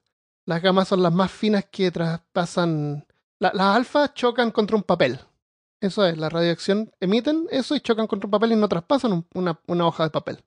[0.45, 3.05] Las gamas son las más finas que traspasan.
[3.39, 5.19] la- las alfas chocan contra un papel.
[5.81, 9.25] Eso es, la radiación emiten eso y chocan contra un papel y no traspasan un-
[9.33, 10.43] una, una hoja de papel.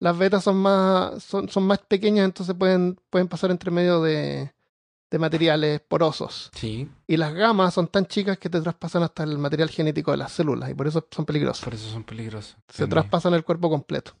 [0.00, 4.52] Las betas son más, son, son más pequeñas, entonces pueden, pueden pasar entre medio de,
[5.10, 6.50] de materiales porosos.
[6.54, 10.16] Sí, Y las gamas son tan chicas que te traspasan hasta el material genético de
[10.18, 11.64] las células y por eso son peligrosas.
[11.64, 12.56] por eso son peligrosos.
[12.68, 12.90] Se Entendí.
[12.90, 14.12] traspasan el cuerpo completo.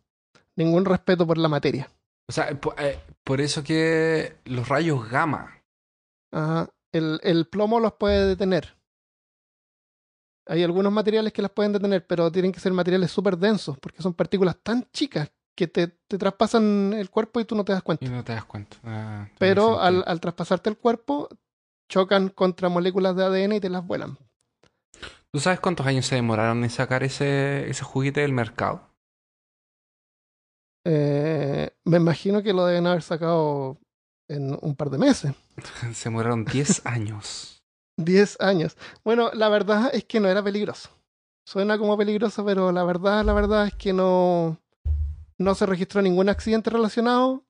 [0.54, 1.90] Ningún respeto por la materia.
[2.28, 5.62] O sea, po- eh, por eso que los rayos gamma.
[6.32, 6.68] Ajá.
[6.92, 8.75] El, el plomo los puede detener.
[10.46, 14.02] Hay algunos materiales que las pueden detener, pero tienen que ser materiales súper densos, porque
[14.02, 17.82] son partículas tan chicas que te, te traspasan el cuerpo y tú no te das
[17.82, 18.04] cuenta.
[18.04, 18.76] Y no te das cuenta.
[18.84, 21.28] Ah, Pero al, al traspasarte el cuerpo,
[21.88, 24.18] chocan contra moléculas de ADN y te las vuelan.
[25.32, 28.88] ¿Tú sabes cuántos años se demoraron en sacar ese, ese juguete del mercado?
[30.84, 33.78] Eh, me imagino que lo deben haber sacado
[34.28, 35.32] en un par de meses.
[35.92, 37.55] Se demoraron 10 años.
[37.96, 38.76] 10 años.
[39.04, 40.90] Bueno, la verdad es que no era peligroso.
[41.46, 44.60] Suena como peligroso, pero la verdad, la verdad es que no,
[45.38, 47.44] no se registró ningún accidente relacionado.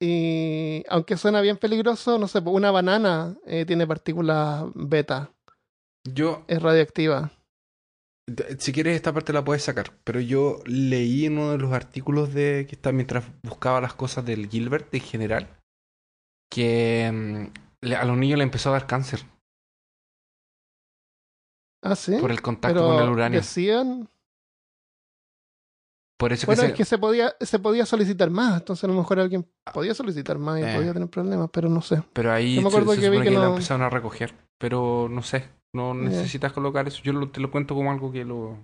[0.00, 5.32] Y aunque suena bien peligroso, no sé, una banana eh, tiene partículas beta,
[6.04, 7.32] Yo, es radioactiva.
[8.58, 12.32] si quieres esta parte la puedes sacar, pero yo leí en uno de los artículos
[12.32, 15.48] de que está mientras buscaba las cosas del Gilbert en general,
[16.48, 19.20] que mm, a los niños le empezó a dar cáncer
[21.82, 22.16] Ah, sí.
[22.20, 23.38] por el contacto pero con el uranio.
[23.40, 24.08] decían.
[26.18, 28.88] Por eso Bueno, que es se- que se podía, se podía solicitar más, entonces a
[28.88, 30.74] lo mejor alguien podía solicitar más y Eh.
[30.74, 32.02] podía tener problemas, pero no sé.
[32.12, 33.90] Pero ahí Yo me se, acuerdo se que vi que que lo no- empezaron a
[33.90, 34.34] recoger.
[34.58, 37.00] Pero no sé, no necesitas colocar eso.
[37.04, 38.58] Yo lo- te lo cuento como algo que lo...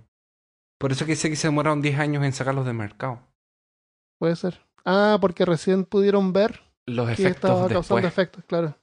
[0.77, 3.21] Por eso que sé que se demoraron 10 años en sacarlos del mercado.
[4.19, 4.65] Puede ser.
[4.83, 8.05] Ah, porque recién pudieron ver Los que efectos estaba causando después.
[8.05, 8.75] efectos, claro.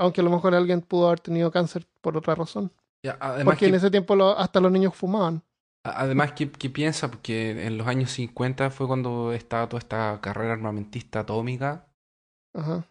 [0.00, 2.72] Aunque a lo mejor alguien pudo haber tenido cáncer por otra razón.
[3.04, 5.42] Ya, Porque que, en ese tiempo lo- hasta los niños fumaban.
[5.84, 11.20] además que piensa que en los años 50 fue cuando estaba toda esta carrera armamentista
[11.20, 11.86] atómica.
[12.54, 12.84] Ajá.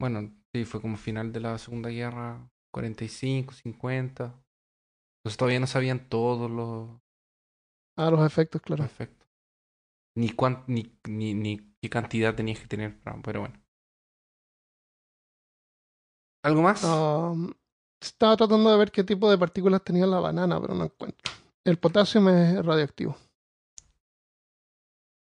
[0.00, 4.34] Bueno, sí, fue como final de la Segunda Guerra, 45, 50.
[5.18, 6.90] Entonces todavía no sabían todos los,
[7.96, 8.84] Ah, los efectos, los claro.
[8.84, 9.28] efectos.
[10.16, 13.63] Ni, cuán, ni, ni, ni qué cantidad tenías que tener, pero bueno.
[16.44, 16.84] ¿Algo más?
[16.84, 17.52] Um,
[17.98, 21.32] estaba tratando de ver qué tipo de partículas tenía la banana, pero no encuentro.
[21.64, 23.16] El potasio es radioactivo.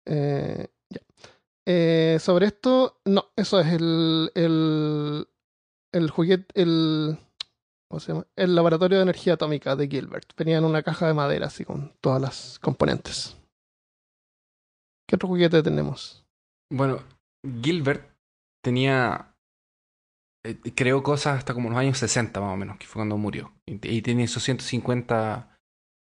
[0.05, 1.01] Eh, ya.
[1.67, 5.27] Eh, sobre esto, no, eso es el, el,
[5.91, 7.19] el juguete, el,
[7.87, 8.25] ¿cómo se llama?
[8.35, 10.35] El laboratorio de energía atómica de Gilbert.
[10.35, 13.37] Venía en una caja de madera, así con todas las componentes.
[15.07, 16.25] ¿Qué otro juguete tenemos?
[16.71, 17.03] Bueno,
[17.61, 18.09] Gilbert
[18.63, 19.32] tenía.
[20.43, 23.53] Eh, creó cosas hasta como los años 60 más o menos, que fue cuando murió.
[23.65, 25.57] Y, y tiene esos 150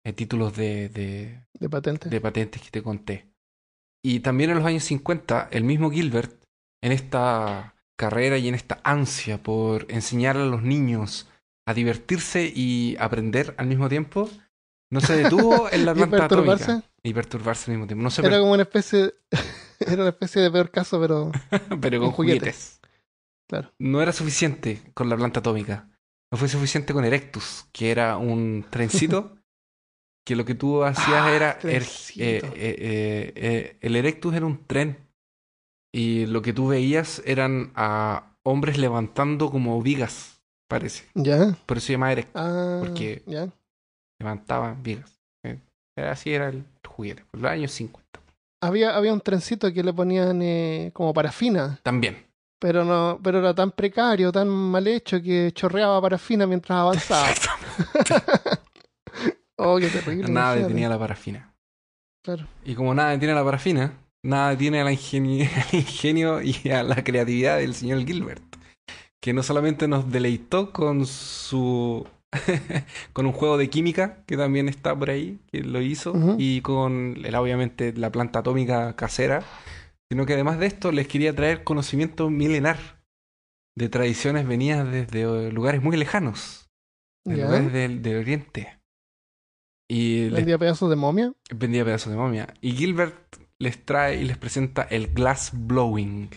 [0.04, 2.08] eh, títulos de, de, De patente.
[2.08, 3.32] de patentes que te conté.
[4.04, 6.42] Y también en los años 50, el mismo Gilbert,
[6.82, 11.28] en esta carrera y en esta ansia por enseñar a los niños
[11.66, 14.30] a divertirse y aprender al mismo tiempo,
[14.90, 16.72] no se detuvo en la ¿Y planta perturbarse?
[16.72, 16.88] atómica.
[17.02, 18.02] Y perturbarse al mismo tiempo.
[18.04, 19.14] No se Era como una especie,
[19.80, 21.32] era una especie de peor caso, pero
[21.80, 22.52] pero con juguete.
[22.52, 22.77] juguetes.
[23.48, 23.72] Claro.
[23.80, 25.88] No era suficiente con la planta atómica.
[26.30, 29.36] No fue suficiente con Erectus, que era un trencito
[30.26, 31.58] que lo que tú hacías Ah, era...
[31.60, 31.82] er-
[32.18, 34.98] eh, eh, eh, el Erectus era un tren
[35.94, 41.06] y lo que tú veías eran a hombres levantando como vigas, parece.
[41.14, 41.56] ya.
[41.64, 43.48] Por eso se llama Erectus, Ah, Porque- ya.
[44.20, 45.18] levantaban vigas.
[45.96, 48.20] Era- así era el juguete, por los años 50.
[48.62, 52.26] Había, había un trencito que le ponían como parafina, También.
[52.58, 57.28] Pero no, pero era tan precario, tan mal hecho que chorreaba parafina mientras avanzaba.
[59.56, 60.30] oh, qué terrible.
[60.32, 61.54] Nada detenía la parafina.
[62.24, 62.46] Claro.
[62.64, 63.92] Y como nada detiene la parafina,
[64.22, 68.42] nada detiene al ingenio, ingenio y a la creatividad del señor Gilbert,
[69.20, 72.06] que no solamente nos deleitó con su
[73.14, 77.16] con un juego de química que también está por ahí, que lo hizo, y con
[77.24, 79.42] el- obviamente la planta atómica casera,
[80.10, 82.78] sino que además de esto les quería traer conocimiento milenar
[83.76, 86.68] de tradiciones venidas desde eh, lugares muy lejanos,
[87.24, 88.80] de lugares del, del oriente.
[89.90, 91.32] Y les Vendía pedazos de momia.
[91.54, 92.52] vendía pedazos de momia.
[92.60, 96.30] Y Gilbert les trae y les presenta el glass blowing.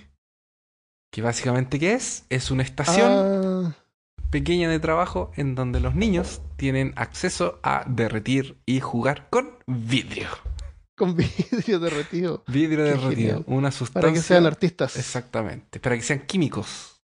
[1.11, 2.25] Que básicamente, ¿qué es?
[2.29, 3.75] Es una estación Ah,
[4.29, 10.29] pequeña de trabajo en donde los niños tienen acceso a derretir y jugar con vidrio.
[11.01, 11.15] Con
[11.51, 12.43] vidrio derretido.
[12.47, 13.09] Vidrio Qué derretido.
[13.09, 13.43] genial.
[13.47, 14.01] Una sustancia.
[14.01, 14.95] Para que sean artistas.
[14.95, 15.79] Exactamente.
[15.79, 17.01] Para que sean químicos.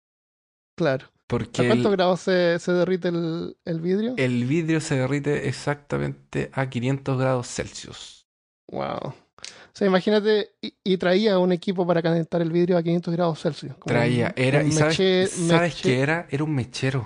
[0.78, 1.08] Claro.
[1.28, 4.16] Porque ¿A cuántos el, grados se, se derrite el, el vidrio?
[4.18, 8.28] el vidrio se derrite exactamente a 500 grados Celsius.
[8.70, 8.98] Wow.
[9.14, 13.40] O sea, imagínate, y, y traía un equipo para calentar el vidrio a 500 grados
[13.42, 13.74] Celsius.
[13.76, 16.28] como Traía, un- era, un y sabes, meche- ¿sabes qué era?
[16.30, 17.06] Era un mechero.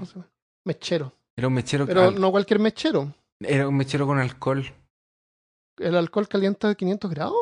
[0.65, 1.13] Mechero.
[1.37, 3.13] Era un mechero, Pero no cualquier mechero.
[3.41, 4.65] era un mechero con alcohol.
[5.77, 7.35] ¿El alcohol calienta a 500 grados?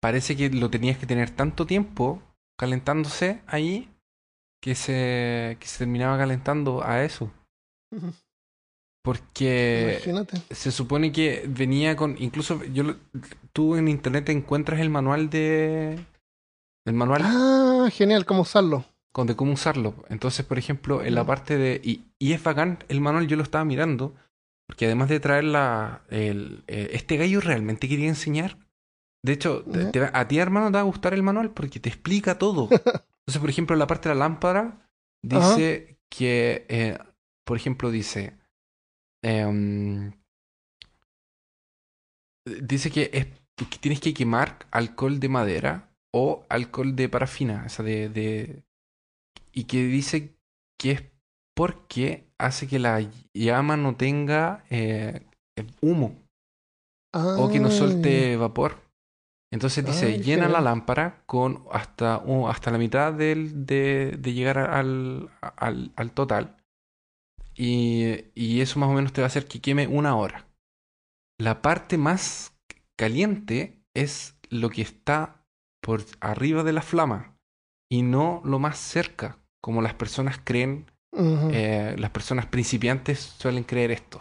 [0.00, 2.22] Parece que lo tenías que tener tanto tiempo
[2.58, 3.88] calentándose ahí
[4.62, 7.30] que se, que se terminaba calentando a eso.
[9.02, 10.42] Porque Imagínate.
[10.54, 12.16] se supone que venía con.
[12.20, 12.96] Incluso yo lo-
[13.52, 16.04] tú en internet encuentras el manual de.
[16.84, 18.84] El manual Ah, genial, ¿cómo usarlo?
[19.12, 19.94] con de cómo usarlo.
[20.10, 21.26] Entonces, por ejemplo, en la Ya.
[21.26, 21.80] parte de.
[21.82, 24.14] Y, y es bacán, el manual yo lo estaba mirando.
[24.66, 26.02] Porque además de traer la.
[26.10, 28.58] El, eh, este gallo realmente quería enseñar.
[29.24, 31.88] De hecho, te- te a ti, hermano, te va a gustar el manual porque te
[31.88, 32.68] explica todo.
[32.70, 34.88] Entonces, por ejemplo, en la parte de la lámpara
[35.22, 36.66] dice que.
[36.68, 36.98] eh,
[37.44, 38.36] por ejemplo, dice.
[39.22, 40.12] em,
[42.44, 43.26] dice que, es,
[43.56, 47.64] que tienes que quemar alcohol de madera o alcohol de parafina.
[47.66, 48.62] O sea, de, de-
[49.52, 50.36] y que dice
[50.78, 51.02] que es
[51.56, 53.00] porque hace que la
[53.34, 55.26] llama no tenga eh,
[55.80, 56.14] humo
[57.14, 58.82] o que no suelte vapor.
[59.50, 64.58] Entonces dice, Ay, llena la lámpara con hasta, hasta la mitad del, de, de llegar
[64.58, 66.56] al, al, al total.
[67.54, 70.46] Y, y eso más o menos te va a hacer que queme una hora.
[71.40, 72.54] La parte más
[72.98, 75.42] caliente es lo que está
[75.82, 77.38] por arriba de la flama
[77.90, 80.86] y no lo más cerca, como las personas creen
[81.52, 84.20] Eh, las personas principiantes suelen creer esto.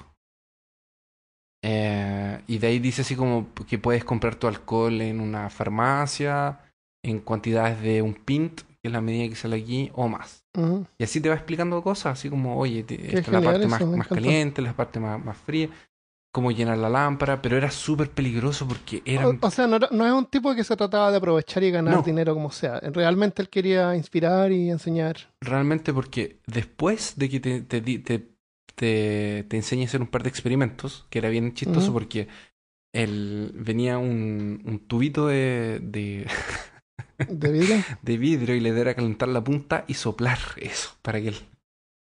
[1.64, 6.60] Eh, y de ahí dice así como que puedes comprar tu alcohol en una farmacia,
[7.04, 10.46] en cantidades de un pint, que es la medida que sale aquí, o más.
[10.98, 13.70] Y así te va explicando cosas, así como, oye, te- esta es la parte eso,
[13.70, 15.70] más, más caliente, la parte más, más fría,
[16.36, 19.40] cómo llenar la lámpara, pero era súper peligroso porque eran...
[19.42, 21.72] O, o sea, no, era- no es un tipo que se trataba de aprovechar y
[21.72, 22.02] ganar No.
[22.02, 22.82] dinero como sea.
[22.82, 25.16] Realmente él quería inspirar y enseñar.
[25.40, 28.28] Realmente porque después de que te, te, te,
[28.76, 32.28] te, te enseñe a hacer un par de experimentos, que era bien chistoso porque
[32.94, 36.28] él, venía un, un tubito de, de,
[37.30, 37.78] De vidrio.
[38.02, 41.36] de vidrio y le diera calentar la punta y soplar eso para que él...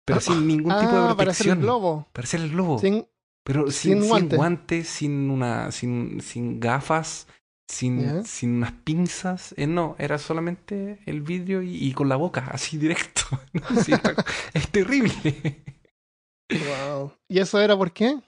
[0.05, 1.61] Pero sin ningún tipo de ah, para hacer el protección.
[1.61, 2.09] globo.
[2.13, 2.79] Para hacer el globo.
[2.81, 3.07] Sin,
[3.45, 4.37] pero sin sin, sin guante.
[4.37, 7.27] guantes, sin una, sin, sin gafas,
[7.69, 9.55] sin, sin unas pinzas.
[9.57, 13.23] Eh, no, era solamente el vidrio y, y con la boca, así directo.
[13.53, 14.15] No, sí, está-
[14.55, 15.63] es terrible.
[16.51, 17.13] wow.
[17.29, 18.19] ¿Y eso era por qué?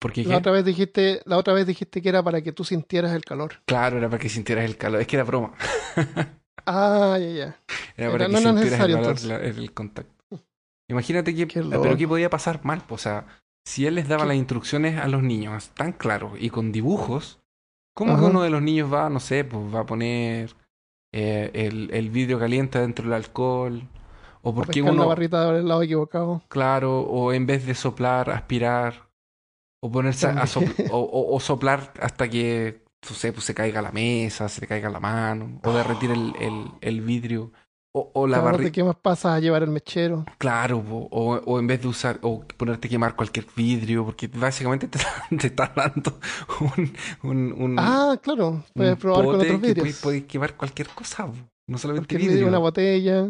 [0.00, 3.12] Porque La otra vez dijiste, la otra vez dijiste que era para que tú sintieras
[3.12, 3.60] el calor.
[3.66, 5.00] claro, era para que sintieras el calor.
[5.00, 5.54] Es que era broma.
[6.66, 7.60] Ah, ya, ya.
[7.96, 9.28] Era para Era- que no era sintieras el, necesario, calor, entonces.
[9.28, 10.19] la- el contacto.
[10.90, 11.96] Imagínate que, Qué pero loco.
[11.96, 13.26] qué podía pasar mal, pues, o sea,
[13.64, 14.28] si él les daba ¿Qué?
[14.28, 17.38] las instrucciones a los niños tan claro y con dibujos,
[17.94, 20.54] ¿cómo que uno de los niños va, no sé, pues va a poner
[21.12, 23.82] eh, el, el vidrio caliente dentro del alcohol?
[24.42, 26.42] ¿O O por qué pescar la uno, barrita del lado equivocado.
[26.48, 29.10] claro, o en vez de soplar, aspirar,
[29.82, 30.76] o ponerse a, a También.
[30.76, 34.60] sopl- o, o- o soplar hasta que, no sé, pues se caiga la mesa, se
[34.60, 37.52] te caiga la mano, o derretir el, el, el vidrio,
[37.92, 40.24] o, o la Cuando barri- te quemas pasas a llevar el mechero.
[40.38, 44.86] Claro, o, o en vez de usar o ponerte a quemar cualquier vidrio, porque básicamente
[44.88, 44.98] te,
[45.36, 46.18] te está dando
[46.60, 46.92] un,
[47.30, 48.64] un, un, Ah, claro.
[48.74, 49.78] Puedes probar con otros vidrios.
[49.78, 51.26] puedes, puedes quemar cualquier cosa,
[51.66, 52.48] no solamente Cualquier vidrio.
[52.48, 53.26] una botella.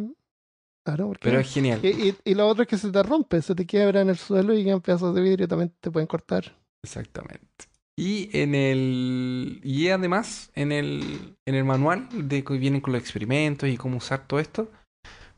[0.85, 1.79] Claro, porque Pero es genial.
[1.83, 4.17] y, y, y lo otro es que se te rompe, se te quiebra en el
[4.17, 6.57] suelo y quedan pedazos de vidrio también te pueden cortar.
[6.83, 7.67] Exactamente.
[8.01, 13.03] Y en el y además en el en el manual de que vienen con los
[13.03, 14.71] experimentos y cómo usar todo esto,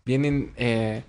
[0.04, 1.02] vienen eh,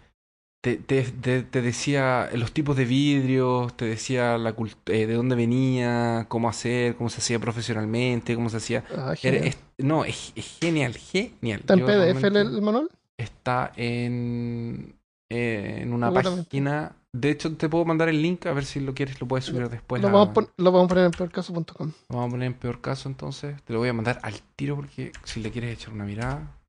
[0.64, 4.56] te, te, te- te decía los tipos de vidrios, te decía la
[4.88, 8.84] eh, de dónde venía, cómo hacer, cómo se hacía profesionalmente, cómo se hacía.
[8.90, 9.44] Ah, Era- genial.
[9.48, 11.60] es- no, es, es genial, genial.
[11.60, 12.90] ¿Está en Yo PDF el, manual?
[13.18, 14.96] Está en,
[15.30, 16.96] eh, en una página.
[17.16, 19.70] De hecho, te puedo mandar el link a ver si lo quieres, lo puedes subir
[19.70, 20.02] después.
[20.02, 21.92] lo, a- vamos a lo vamos a poner en peorcaso.com.
[22.10, 23.62] lo vamos a poner en peor caso entonces.
[23.64, 26.60] Te lo voy a mandar al tiro porque si le quieres echar una mirada.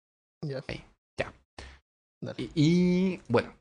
[0.44, 0.60] Ya.
[0.68, 0.84] Ahí,
[1.18, 1.32] ya.
[2.22, 2.42] Dale.
[2.42, 3.54] Y, y, bueno.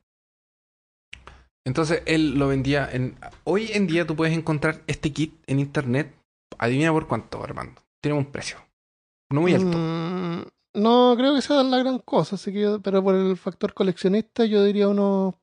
[1.66, 3.16] Entonces él lo vendía en...
[3.44, 6.14] Hoy en día tú puedes encontrar este kit en internet.
[6.58, 7.80] Adivina por cuánto, Armando.
[8.02, 8.58] Tiene un precio.
[9.32, 9.78] No muy alto.
[9.78, 10.42] Mm,
[10.74, 14.62] no creo que sea la gran cosa, así que pero por el factor coleccionista yo
[14.62, 15.34] diría unos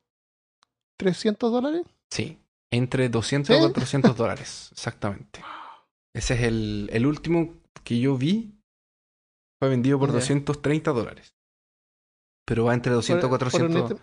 [1.02, 1.82] 300 dólares.
[2.10, 2.38] Sí.
[2.72, 3.60] Entre 200 ¿Sí?
[3.60, 4.68] y 400 dólares.
[4.72, 5.42] Exactamente.
[6.14, 8.58] Ese es el, el último que yo vi.
[9.60, 10.14] Fue vendido por Ya.
[10.14, 11.34] 230 dólares.
[12.46, 14.02] Pero va entre 200 y Por- por 400 un ítem-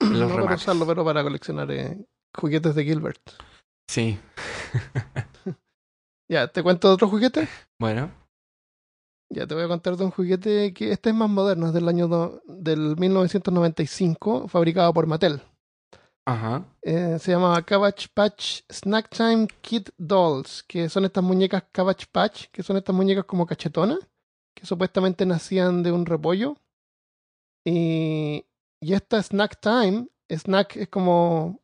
[0.00, 0.62] en los no para remates.
[0.62, 3.20] usarlo, pero para coleccionar eh, juguetes de Gilbert.
[3.90, 4.18] Sí.
[6.30, 7.46] Ya, ¿te cuento de otro juguete?
[7.80, 8.10] Bueno,
[9.30, 11.86] Ya, te voy a contar de un juguete que este es más moderno, es del
[11.88, 15.42] año do- del 1995, fabricado por Mattel.
[16.26, 16.64] Ajá.
[16.82, 22.46] Eh, se llama Cabbage Patch Snack Time Kid Dolls, que son estas muñecas Cabbage Patch,
[22.50, 23.98] que son estas muñecas como cachetonas,
[24.54, 26.56] que supuestamente nacían de un repollo.
[27.64, 28.44] Y,
[28.80, 31.60] y esta Snack Time, snack es como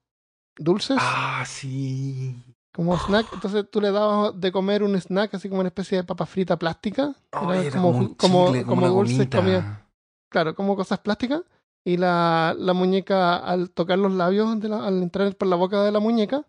[0.57, 2.35] dulces, Ah, sí.
[2.73, 3.27] como snack.
[3.33, 6.59] Entonces tú le dabas de comer un snack, así como una especie de papa frita
[6.59, 7.15] plástica.
[7.33, 9.87] Oh, Era era como, como, un como, chicle, como como una dulces, comida-
[10.31, 11.43] claro, como cosas plásticas.
[11.85, 15.83] Y la, la muñeca, al tocar los labios, de la- al entrar por la boca
[15.83, 16.45] de la muñeca,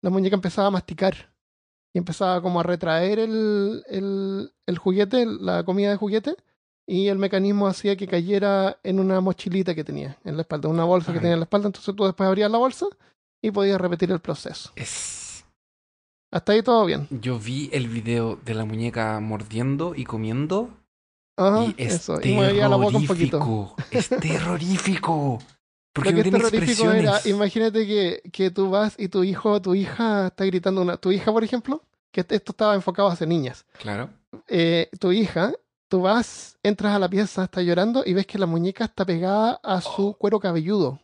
[0.00, 1.32] la muñeca empezaba a masticar.
[1.92, 6.36] Y empezaba como a retraer el, el, el juguete, la comida de juguete.
[6.86, 10.84] Y el mecanismo hacía que cayera en una mochilita que tenía en la espalda, una
[10.84, 11.66] bolsa que tenía en la espalda.
[11.68, 12.86] Entonces tú después abrías la bolsa
[13.42, 14.72] y podías repetir el proceso.
[14.74, 15.44] Es...
[16.32, 17.06] Hasta ahí todo bien.
[17.10, 20.70] Yo vi el video de la muñeca mordiendo y comiendo
[21.36, 22.20] Ajá, y es eso.
[22.22, 23.38] Y movía la boca un poquito.
[23.38, 23.76] terrorífico.
[23.90, 25.38] Es terrorífico.
[25.92, 29.24] Porque Lo no que es tiene terrorífico era, imagínate que, que tú vas y tu
[29.24, 30.96] hijo o tu hija está gritando una.
[30.96, 33.64] Tu hija, por ejemplo, que esto estaba enfocado hacia niñas.
[33.78, 34.10] Claro.
[34.46, 35.52] Eh, tu hija,
[35.88, 39.60] tú vas, entras a la pieza, está llorando y ves que la muñeca está pegada
[39.62, 41.00] a su cuero cabelludo.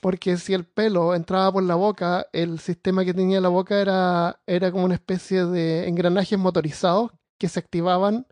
[0.00, 4.40] Porque si el pelo entraba por la boca, el sistema que tenía la boca era,
[4.46, 7.10] era como una especie de engranajes motorizados
[7.42, 8.24] que se activaban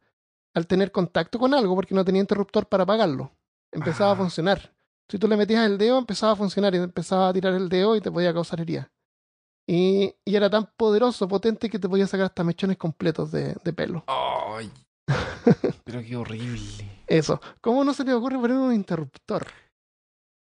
[0.54, 3.32] al tener contacto con algo porque no tenía interruptor para apagarlo.
[3.72, 4.14] Empezaba Ah.
[4.14, 4.72] a funcionar.
[5.08, 7.96] Si tú le metías el dedo, empezaba a funcionar y empezaba a tirar el dedo
[7.96, 8.92] y te podía causar herida.
[9.68, 13.72] Y, y era tan poderoso, potente, que te podía sacar hasta mechones completos de, de
[13.72, 14.04] pelo.
[14.06, 14.70] Ay.
[15.84, 17.02] Pero qué horrible.
[17.08, 17.40] Eso.
[17.60, 19.44] ¿Cómo no se le ocurre poner un interruptor?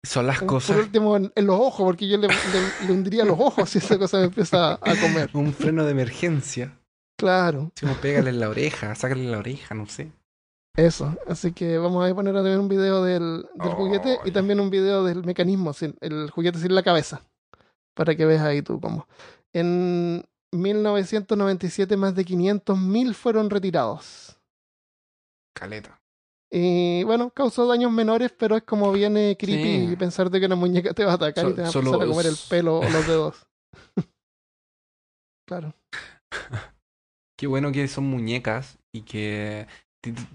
[0.04, 0.76] Son las Un- cosas.
[0.76, 3.78] Por último, en, en los ojos, porque yo le, le- le hundiría los ojos si
[3.78, 5.30] esa cosa me empieza a comer.
[5.34, 6.78] Un freno de emergencia.
[7.18, 10.12] Claro, Si como pégale en la oreja, sácale la oreja, no sé.
[10.76, 11.16] eso.
[11.26, 14.70] Así que vamos a poner a ver un video del, del juguete y también un
[14.70, 17.22] video del mecanismo, sin, el juguete sin la cabeza.
[17.94, 19.08] Para que veas ahí tú cómo.
[19.52, 24.38] En 1997 más de 500.000 fueron retirados.
[25.54, 26.00] Caleta.
[26.52, 29.96] Y bueno, causó daños menores, pero es como viene creepy Sí.
[29.96, 32.02] pensar de que una muñeca te va a atacar So- y te va a empezar
[32.02, 33.46] a comer el pelo o los dedos.
[35.46, 35.74] claro.
[37.38, 39.68] Qué bueno que son muñecas y que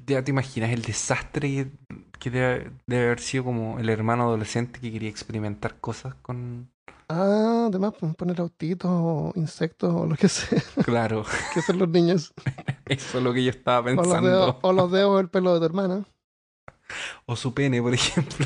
[0.07, 1.69] ya te imaginas el desastre
[2.17, 6.71] que, debe, debe haber sido como el hermano adolescente que quería experimentar cosas con...
[7.09, 11.89] Ah, además, pues, poner autitos o insectos o lo que sea Claro, que hacen los
[11.89, 12.33] niños.
[12.85, 14.29] eso es lo que yo estaba O los, pensando.
[14.29, 16.05] dedos, o los dedos o el pelo de tu hermana.
[17.25, 18.45] O su pene, por ejemplo.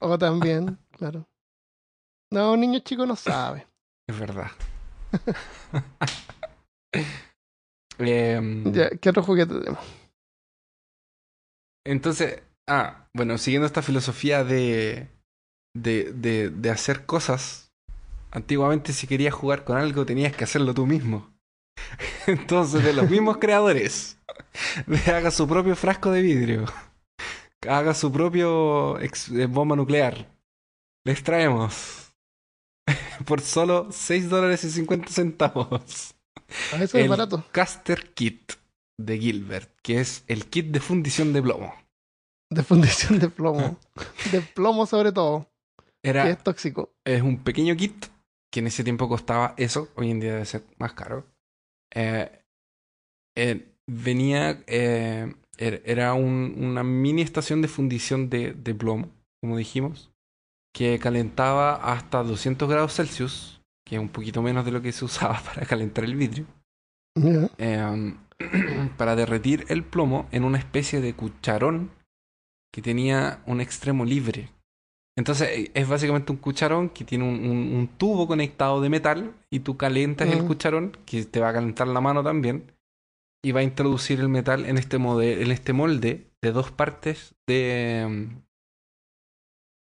[0.00, 1.28] O también, claro.
[2.32, 3.66] No, un niño chico no sabe.
[4.08, 4.50] Es verdad.
[7.98, 9.84] Em, Ya, ¿Qué otro juguete tenemos?
[11.84, 15.08] Entonces, ah, bueno, siguiendo esta filosofía de,
[15.74, 17.72] de, de, de hacer cosas,
[18.30, 21.32] antiguamente si querías jugar con algo tenías que hacerlo tú mismo.
[22.26, 24.18] Entonces, de los mismos creadores,
[25.12, 26.66] haga su propio frasco de vidrio,
[27.68, 30.28] haga su propio ex- eh, bomba nuclear,
[31.04, 32.14] les traemos
[33.26, 36.14] por solo 6 dólares y 50 centavos.
[36.72, 37.44] Ah, eso es El barato.
[37.52, 38.52] Caster Kit
[38.98, 41.74] de Gilbert, que es el kit de fundición de plomo.
[42.50, 43.78] De fundición de plomo.
[44.30, 45.50] De plomo sobre todo.
[46.02, 46.92] Era, Que es tóxico.
[47.04, 48.06] es un pequeño kit
[48.52, 51.26] que en ese tiempo costaba eso, hoy en día debe ser más caro.
[51.94, 52.30] Eh,
[53.36, 59.08] eh, venía, eh, er- era un- una mini estación de fundición de, de plomo,
[59.40, 60.10] como dijimos,
[60.74, 65.04] que calentaba hasta 200 grados Celsius, que es un poquito menos de lo que se
[65.04, 66.46] usaba para calentar el vidrio.
[67.58, 68.14] Eh,
[68.96, 71.90] para derretir el plomo en una especie de cucharón
[72.72, 74.48] que tenía un extremo libre.
[75.16, 79.34] Entonces eh, es básicamente un cucharón que tiene un, un- un tubo conectado de metal
[79.50, 80.46] y tú calientas el Mm.
[80.46, 82.72] cucharón, que te va a calentar la mano también,
[83.44, 88.06] y va a introducir el metal en este, en este molde de dos partes de,
[88.08, 88.42] mm,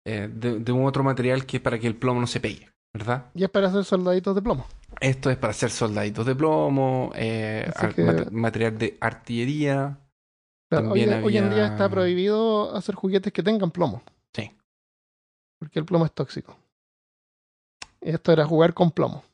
[0.07, 2.69] eh, de, de un otro material que es para que el plomo no se pegue,
[2.95, 3.31] ¿verdad?
[3.35, 4.67] Y es para hacer soldaditos de plomo.
[5.01, 9.99] Esto es para hacer soldaditos de plomo, eh, que- material de artillería.
[10.71, 11.03] Claro, hoy,
[11.39, 14.03] en día está prohibido hacer juguetes que tengan plomo.
[14.35, 14.51] Sí.
[15.59, 16.57] Porque el plomo es tóxico.
[18.01, 19.25] Esto era jugar con plomo.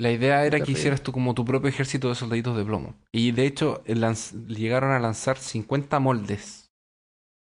[0.00, 2.94] La idea era que hicieras tú como tu propio ejército de soldaditos de plomo.
[3.10, 6.70] Y de hecho llegaron a lanzar 50 moldes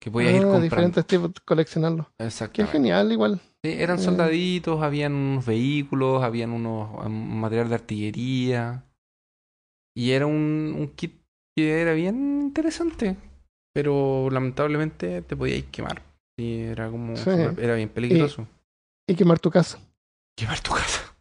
[0.01, 0.63] Que podías ir Ah, comprando.
[0.63, 2.05] diferentes tipos, coleccionarlos.
[2.17, 2.71] Qué Exactamente.
[2.71, 3.41] genial, igual.
[3.65, 4.01] Sí, eran Eh.
[4.01, 8.83] soldaditos, habían unos vehículos, habían unos um, material de artillería.
[9.95, 11.21] Y era un, un kit
[11.55, 13.17] que era bien interesante.
[13.73, 16.01] Pero lamentablemente te podías quemar.
[16.37, 17.15] Y era como.
[17.15, 17.29] Sí.
[17.29, 18.47] era bien peligroso.
[19.09, 19.79] Y quemar tu casa,
[20.37, 21.15] Quemar tu casa.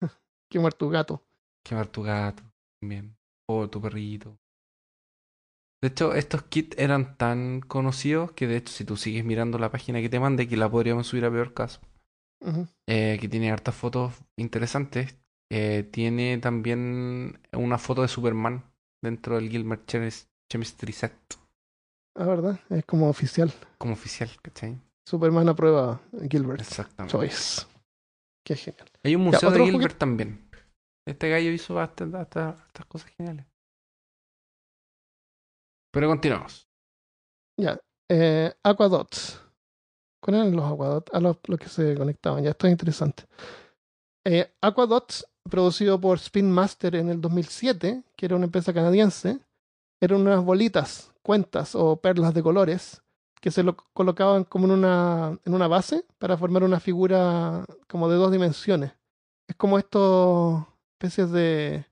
[0.50, 1.22] quemar tu gato.
[1.64, 2.42] Quemar tu gato
[2.80, 3.16] también.
[3.48, 4.36] O tu perrito.
[5.82, 9.70] De hecho, estos kits eran tan conocidos que de hecho si tú sigues mirando la
[9.70, 11.80] página que te mandé, que la podríamos subir a peor caso,
[12.86, 15.16] eh, que tiene hartas fotos interesantes,
[15.50, 18.64] eh, tiene también una foto de Superman
[19.02, 21.14] dentro del Gilbert Chemis- Chemistry Set
[22.16, 22.60] Ah, ¿verdad?
[22.70, 23.52] Es como oficial.
[23.78, 24.78] como oficial, ¿cachai?
[25.06, 26.00] Superman aprueba
[26.30, 27.12] Gilbert Exactamente.
[27.16, 27.62] Choice.
[28.44, 28.86] Qué genial.
[29.04, 30.46] Hay un museo de Gilbert también.
[31.06, 33.46] Este gallo hizo hasta, hasta- estas cosas geniales.
[35.90, 36.68] Pero continuamos.
[37.56, 37.78] Ya.
[38.08, 39.40] Eh, Aquadots.
[40.20, 41.12] ¿Cuáles eran los Aquadots?
[41.14, 42.42] A los, los que se conectaban.
[42.44, 43.24] Ya, esto es interesante.
[44.24, 49.40] Eh, Aquadots, producido por Spin Master en el 2007, que era una empresa canadiense,
[50.00, 53.02] eran unas bolitas, cuentas o perlas de colores
[53.40, 58.08] que se lo colocaban como en una, en una base para formar una figura como
[58.08, 58.92] de dos dimensiones.
[59.48, 61.86] Es como estos especies de,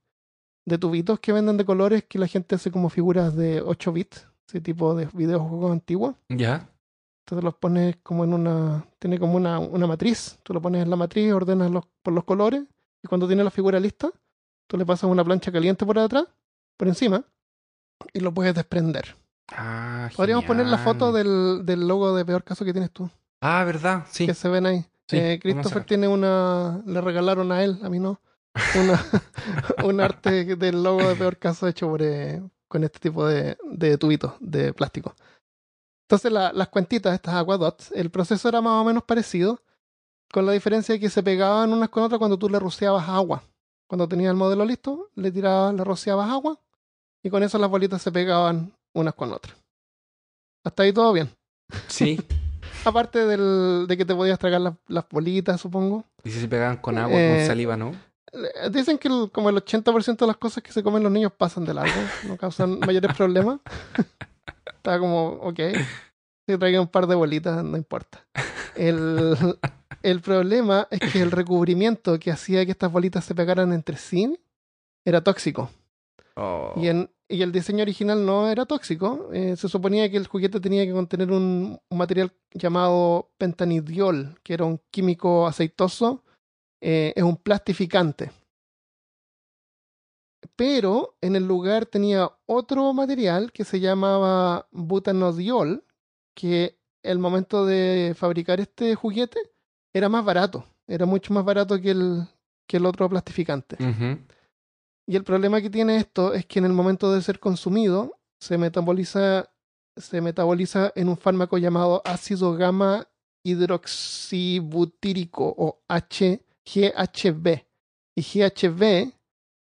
[0.68, 4.26] de tubitos que venden de colores que la gente hace como figuras de 8 bits,
[4.46, 6.14] ese tipo de videojuegos antiguos.
[6.28, 6.68] ¿Ya?
[7.24, 8.84] Entonces los pones como en una.
[8.98, 10.38] Tiene como una, una matriz.
[10.42, 12.62] Tú lo pones en la matriz, ordenas los, por los colores.
[13.02, 14.10] Y cuando tiene la figura lista,
[14.66, 16.24] tú le pasas una plancha caliente por atrás,
[16.76, 17.22] por encima,
[18.12, 19.14] y lo puedes desprender.
[19.52, 23.08] Ah, Podríamos poner la foto del, del logo de peor caso que tienes tú,
[23.40, 24.04] Ah, ¿verdad?
[24.10, 24.26] Sí.
[24.26, 24.84] que se ven ahí.
[25.06, 26.82] Sí, Eh, Christopher tiene una.
[26.86, 28.20] Le regalaron a él, a mí no.
[28.74, 29.04] Una,
[29.84, 33.96] un arte del logo de peor caso hecho por, eh, con este tipo de, de
[33.98, 35.14] tubitos de plástico.
[36.06, 39.60] Entonces, la- las cuentitas, estas Aquadots, el proceso era más o menos parecido,
[40.32, 43.42] con la diferencia de que se pegaban unas con otras cuando tú le rociabas agua.
[43.88, 46.58] Cuando tenías el modelo listo, le tirabas, le rociabas agua,
[47.22, 49.56] y con eso las bolitas se pegaban unas con otras.
[50.64, 51.30] Hasta ahí todo bien.
[51.88, 52.18] Sí.
[52.84, 56.04] Aparte del, de que te podías tragar las, las bolitas, supongo.
[56.24, 57.92] Y si se pegaban con agua, Eh, con saliva, ¿no?
[58.70, 61.64] Dicen que el- como el 80% de las cosas que se comen los niños pasan
[61.64, 63.60] de largo, no causan mayores problemas.
[64.66, 65.60] Está como, ok,
[66.46, 68.24] si traigan un par de bolitas, no importa.
[68.76, 69.36] El,
[70.02, 74.38] el problema es que el recubrimiento que hacía que estas bolitas se pegaran entre sí
[75.04, 75.70] era tóxico.
[76.36, 76.72] Oh.
[76.76, 79.28] Y, en, y el diseño original no era tóxico.
[79.32, 84.54] Eh, se suponía que el juguete tenía que contener un, un material llamado pentanidiol, que
[84.54, 86.22] era un químico aceitoso,
[86.80, 88.30] eh, es un plastificante.
[90.56, 95.84] Pero en el lugar tenía otro material que se llamaba butanodiol,
[96.34, 99.40] que el momento de fabricar este juguete
[99.92, 102.22] era más barato, era mucho más barato que el,
[102.66, 103.76] que el otro plastificante.
[105.06, 108.58] Y el problema que tiene esto es que en el momento de ser consumido se
[108.58, 109.50] metaboliza,
[109.96, 113.08] se metaboliza en un fármaco llamado ácido gamma
[113.42, 116.44] hidroxibutírico o H,
[116.74, 117.64] GHB.
[118.16, 118.82] Y GHB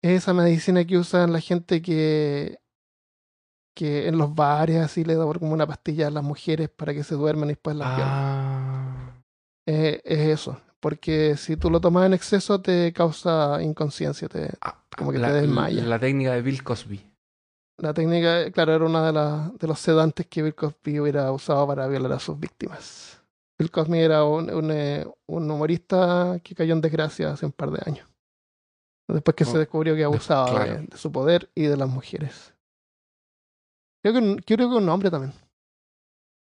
[0.02, 2.58] es esa medicina que usan la gente que,
[3.74, 7.04] que en los bares así le da como una pastilla a las mujeres para que
[7.04, 7.88] se duerman y después las.
[7.90, 9.22] Ah.
[9.66, 10.60] Eh, es eso.
[10.80, 15.28] Porque si tú lo tomas en exceso te causa inconsciencia, te, Ah, Como que la,
[15.28, 15.86] te desmayas.
[15.86, 17.00] La técnica de Bill Cosby.
[17.78, 21.66] La técnica, claro, era una de, las de los sedantes que Bill Cosby hubiera usado
[21.68, 23.21] para violar a sus víctimas.
[23.62, 27.70] Bill Cosby era un, un, eh, un humorista que cayó en desgracia hace un par
[27.70, 28.08] de años.
[29.08, 30.82] Después que Oh, se descubrió que abusaba de- claro.
[30.88, 32.54] de, su poder y de las mujeres.
[34.02, 35.32] Creo que, creo que un hombre también.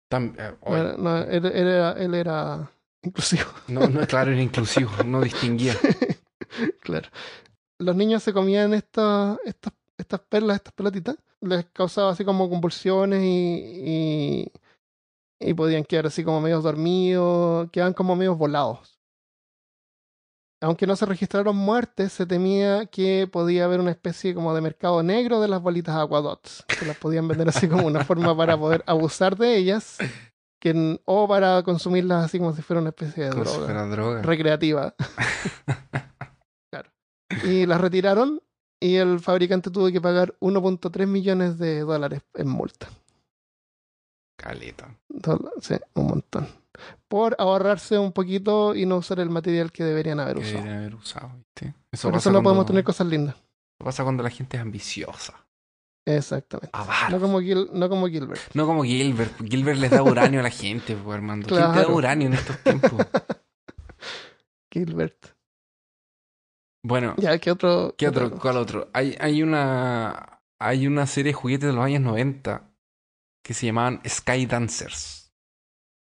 [0.09, 2.71] Tam- eh, No oye, era- no, él, él era, él era
[3.03, 3.49] inclusivo.
[3.67, 5.73] no, no, claro, era inclusivo, no distinguía.
[6.81, 7.09] claro.
[7.79, 13.21] Los niños se comían estas, estas, estas perlas, estas pelotitas, les causaba así como convulsiones
[13.23, 13.81] y,
[14.47, 14.51] y,
[15.45, 18.99] y podían quedar así como medios dormidos, quedaban como medios volados.
[20.61, 25.03] Aunque no se registraron muertes, se temía que podía haber una especie como de mercado
[25.03, 28.81] negro de las bolitas Aquadots, que las podían vender así como una forma para poder
[28.87, 29.97] abusar de ellas,
[30.61, 33.87] que, o para consumirlas así como si fuera una especie de Como si droga fuera
[33.87, 34.21] droga.
[34.21, 34.95] recreativa.
[36.71, 36.89] claro.
[37.43, 38.41] Y las retiraron
[38.79, 42.87] y el fabricante tuvo que pagar 1.3 millones de dólares en multa.
[44.36, 44.95] Caleta.
[45.61, 46.47] Sí, un montón.
[47.07, 50.55] Por ahorrarse un poquito y no usar el material que deberían haber Que usado.
[50.57, 51.75] deberían haber usado, ¿viste?
[51.91, 53.36] Eso Por eso no podemos tener cosas lindas.
[53.77, 55.45] pasa cuando la gente es ambiciosa.
[56.05, 56.71] Exactamente.
[57.11, 58.41] No como, Gil- no como Gilbert.
[58.55, 59.34] No como Gilbert.
[59.47, 61.47] Gilbert les da uranio a la gente, pues, Armando.
[61.47, 61.95] ¿Quién te da Claro.
[61.95, 62.91] uranio en estos tiempos?
[64.71, 65.27] Gilbert.
[66.86, 67.95] Bueno, Ya, ¿qué otro?
[67.97, 68.31] ¿qué otro?
[68.31, 68.89] ¿Cuál otro?
[68.93, 70.41] Hay, hay una.
[70.59, 72.69] Hay una serie de juguetes de los años 90
[73.43, 75.33] que se llamaban Sky Dancers.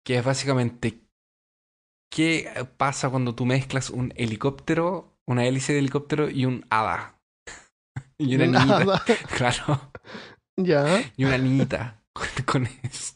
[0.04, 1.04] Que es básicamente.
[2.10, 7.20] ¿Qué pasa cuando tú mezclas un helicóptero, una hélice de helicóptero y un hada?
[8.18, 9.02] y una niñita.
[9.36, 9.92] Claro.
[10.56, 10.84] Ya.
[11.16, 12.02] Y una niñita
[12.46, 13.14] con eso.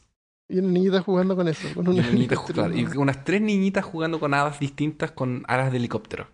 [0.49, 1.67] Y una niñita jugando con eso.
[1.73, 5.11] Con Y una una niñita helicóptero, jugando- y unas tres niñitas jugando con hadas distintas
[5.11, 6.27] con alas de helicóptero.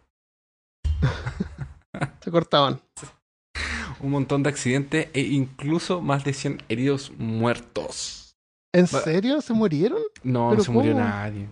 [2.21, 2.81] Se cortaban.
[4.01, 8.33] Un montón de accidentes e incluso más de 100 heridos muertos.
[8.73, 9.41] ¿En Va- serio?
[9.41, 9.99] ¿Se murieron?
[10.23, 11.47] No, no ¿Pero se murió nadie.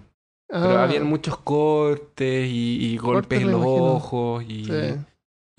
[0.49, 3.83] Pero Ah, habían muchos cortes y, y golpes Cortes, en los imagino.
[3.93, 4.95] ojos y, sí.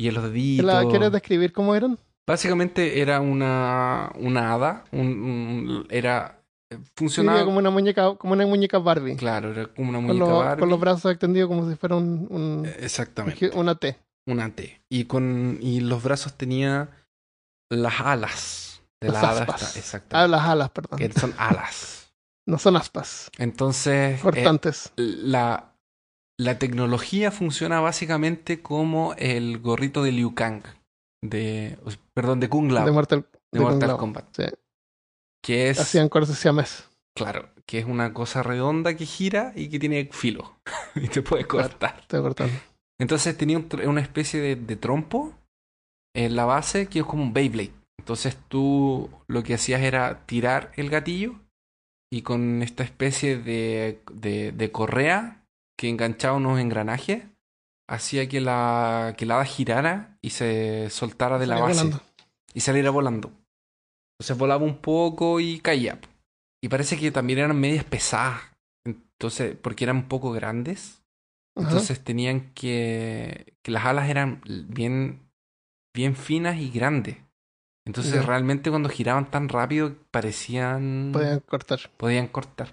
[0.00, 0.64] y en los deditos.
[0.66, 1.98] ¿La ¿Quieres describir cómo eran?
[2.26, 4.84] Básicamente era una, una hada.
[4.92, 6.34] un- un- era.
[6.70, 7.44] Sí, Funcionaba.
[7.44, 9.16] como una muñeca, como una muñeca Barbie.
[9.16, 10.60] Claro, era como una con, muñeca Barbie.
[10.60, 13.50] con los brazos extendidos como si fuera un, un- Exactamente.
[13.54, 13.96] una T.
[14.28, 14.80] Una T.
[14.90, 16.90] Y con y los brazos tenía
[17.70, 19.40] las alas de la Las hada.
[19.42, 19.62] aspas.
[19.62, 20.16] esta- Exacto.
[20.16, 20.98] Ah, las alas, perdón.
[20.98, 21.94] Que son alas.
[22.48, 23.30] No son aspas.
[23.36, 24.92] Entonces, eh, Cortantes.
[24.96, 25.74] la,
[26.40, 30.62] la tecnología funciona básicamente como el gorrito de Liu Kang.
[31.22, 31.78] De,
[32.14, 32.84] perdón, de Kung Lao.
[32.84, 33.96] de De, Mortal, de Kung Mortal.
[33.98, 34.24] Kombat.
[34.34, 34.44] Sí.
[35.44, 36.88] Que es, Hacían cortes siamés.
[37.14, 40.58] claro, que es una cosa redonda que gira y que tiene filo.
[40.94, 41.98] y te puede cortar.
[42.00, 42.54] Estoy cortando.
[43.00, 45.34] Entonces tenía un una especie de, de trompo
[46.14, 47.72] en la base que es como un Beyblade.
[47.98, 51.36] Entonces tú lo que hacías era tirar el gatillo
[52.10, 55.44] y con esta especie de, de, de correa
[55.78, 57.24] que enganchaba unos engranajes
[57.88, 62.02] hacía que la, que la hada girara y se soltara de la base volando.
[62.54, 63.32] y saliera volando.
[64.14, 66.00] Entonces volaba un poco y caía.
[66.62, 68.40] Y parece que también eran medias pesadas.
[68.84, 70.97] Entonces, porque eran un poco grandes.
[71.58, 71.68] Ajá.
[71.70, 73.54] Entonces tenían que.
[73.62, 75.20] que las alas eran bien.
[75.94, 77.16] bien finas y grandes.
[77.86, 81.10] Entonces realmente cuando giraban tan rápido parecían.
[81.12, 81.80] Podían cortar.
[81.96, 82.68] podían cortar.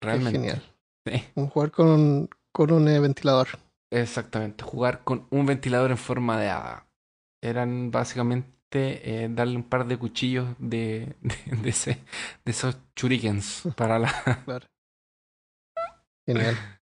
[0.00, 0.38] Qué Realmente.
[0.38, 0.62] genial.
[1.06, 3.48] Sí, Un jugar con un, con un eh, ventilador.
[3.90, 4.64] exactamente.
[4.64, 6.86] Jugar con un ventilador en forma de hada.
[7.42, 8.54] Eran básicamente
[9.24, 11.90] eh, darle un par de cuchillos de, de, de ese,
[12.44, 14.12] de esos shurikens para la.
[14.44, 14.66] Claro.
[16.26, 16.56] Genial.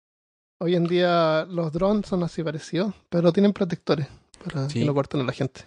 [0.62, 4.08] Hoy en día los drones son así parecidos, pero tienen protectores
[4.44, 4.80] para Sí.
[4.80, 5.62] que no corten a la gente.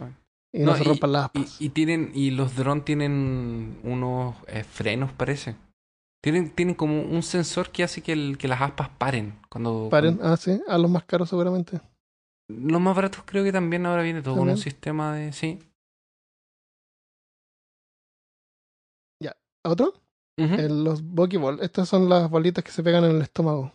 [0.00, 0.10] Ah.
[0.54, 1.60] Y no, No, se y- rompan las aspas.
[1.60, 5.54] y tienen, y los drones tienen unos eh, frenos, parece.
[6.24, 9.38] Tienen, tienen como un sensor que hace que, el- que las aspas paren.
[9.50, 11.80] Cuando, Paren, ah, sí, a los más caros seguramente.
[12.50, 15.32] los más baratos creo que también ahora viene todo con un sistema de.
[15.32, 15.58] Sí.
[19.64, 19.92] ¿Otro?
[20.38, 20.54] Ujú.
[20.54, 21.60] El- los Bokeball.
[21.60, 23.72] Estas son las bolitas que se pegan en el estómago.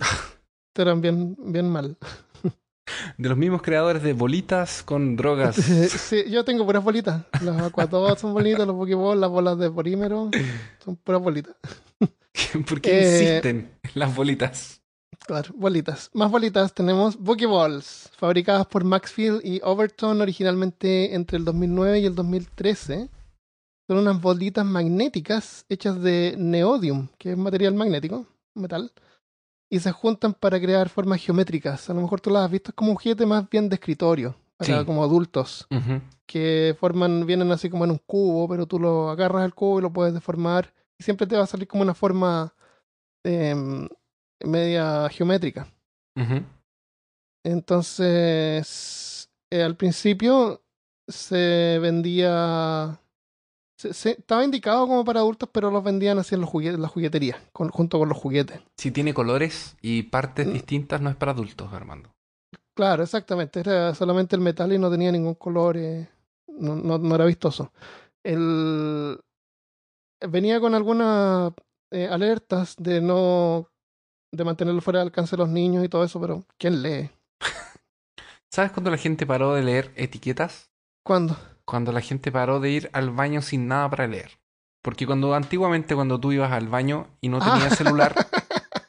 [0.74, 1.96] Eran bien, bien mal.
[3.16, 5.56] De los mismos creadores de bolitas con drogas.
[5.88, 7.24] sí, yo tengo puras bolitas.
[7.42, 10.30] Los Aquatot son bolitas, los Pokéball, las bolas de polímero.
[10.84, 11.56] Son puras bolitas.
[12.68, 14.80] ¿Por qué Eh, insisten en las bolitas?
[15.26, 16.10] Claro, bolitas.
[16.14, 22.14] Más bolitas tenemos Pokeballs, fabricadas por Maxfield y Overton originalmente entre el 2009 y el
[22.14, 23.10] 2013.
[23.88, 28.92] Son unas bolitas magnéticas hechas de neodium, que es material magnético, metal,
[29.70, 31.88] y se juntan para crear formas geométricas.
[31.90, 34.80] A lo mejor tú las has visto como un juguete más bien de escritorio, para
[34.80, 34.86] Sí.
[34.86, 35.66] como adultos,
[36.26, 39.82] que forman, vienen así como en un cubo, pero tú lo agarras al cubo y
[39.82, 42.52] lo puedes deformar, y siempre te va a salir como una forma
[43.24, 43.88] em,
[44.44, 45.66] media geométrica.
[47.44, 50.62] Entonces, eh, al principio
[51.06, 53.00] se vendía.
[53.78, 56.88] Se- se- estaba indicado como para adultos, pero los vendían así en los juguetes, la
[56.88, 58.60] juguetería, con- junto con los juguetes.
[58.76, 60.52] Si tiene colores y partes Mm.
[60.52, 62.10] distintas, no es para adultos, Armando.
[62.74, 63.60] Claro, exactamente.
[63.60, 65.76] Era solamente el metal y no tenía ningún color.
[65.76, 66.08] eh,
[66.48, 67.72] no, no, no era vistoso.
[68.24, 69.18] El,
[70.28, 71.52] venía con algunas
[71.92, 73.68] eh, alertas de no.
[74.32, 77.10] de mantenerlo fuera del alcance de los niños y todo eso, pero ¿quién lee?
[78.52, 80.68] ¿Sabes cuándo la gente paró de leer etiquetas?
[81.04, 81.36] ¿Cuándo?
[81.68, 84.38] Cuando la gente paró de ir al baño sin nada para leer.
[84.82, 87.52] Porque cuando antiguamente cuando tú ibas al baño y no Ah.
[87.54, 88.14] tenías celular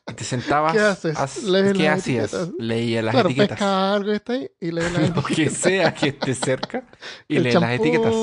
[0.09, 0.23] y te
[0.63, 1.43] sentabas, ¿Qué haces?
[1.43, 2.33] Lees ¿qué hacías?
[2.33, 2.53] etiquetas.
[2.57, 3.57] Leía las claro, etiquetas.
[3.57, 6.85] pesca algo está ahí y lee las Lo que sea que esté cerca
[7.27, 8.13] y El lee las etiquetas.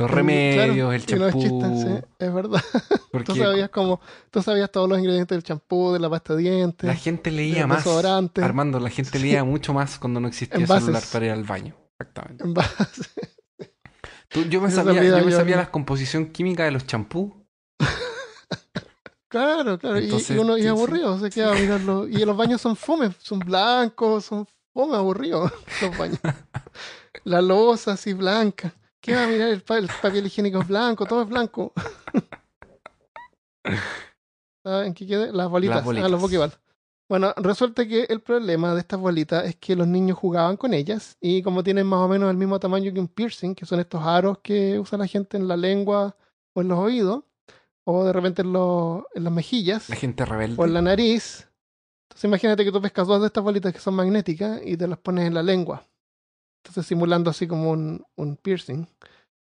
[0.00, 1.62] Los remedios, claro, el champú.
[1.82, 2.62] sí, es verdad.
[3.10, 6.42] Porque Tú sabías como, tú sabías todos los ingredientes del champú, de la pasta de
[6.42, 7.84] dientes, la gente leía más.
[8.40, 11.74] Armando, la gente leía mucho más cuando no existía celular para ir al baño.
[11.98, 12.44] Exactamente.
[12.44, 13.10] envases.
[14.28, 15.62] Tú- yo me sabía, yo me yo, sabía ¿no?
[15.62, 17.32] la composición química de los champús.
[19.30, 20.00] Claro, claro.
[20.00, 20.66] y- Entonces, y, uno sí.
[20.66, 22.08] aburrido, se queda a mirarlo.
[22.08, 25.52] Y los baños son fome, son blancos, son fome, aburridos
[25.82, 26.18] los baños.
[27.24, 28.72] La losa así blanca.
[29.02, 29.48] ¿Qué va a mirar?
[29.50, 31.74] El, pa- el papel higiénico es blanco, todo es blanco.
[34.64, 35.26] ¿Saben qué queda?
[35.32, 36.06] Las bolitas, Las bolitas.
[36.06, 36.52] Ah, los Pokéball.
[37.08, 41.16] Bueno, resulta que el problema de estas bolitas es que los niños jugaban con ellas
[41.20, 44.02] y como tienen más o menos el mismo tamaño que un piercing, que son estos
[44.02, 46.14] aros que usa la gente en la lengua
[46.54, 47.24] o en los oídos,
[47.84, 50.56] o de repente en, los- en las mejillas La gente rebelde.
[50.60, 51.48] o en la nariz.
[52.10, 54.98] Entonces imagínate que tú pescas dos de estas bolitas que son magnéticas y te las
[54.98, 55.86] pones en la lengua.
[56.62, 58.86] Entonces simulando así como un, un piercing.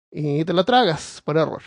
[0.09, 1.61] Y te la tragas por error.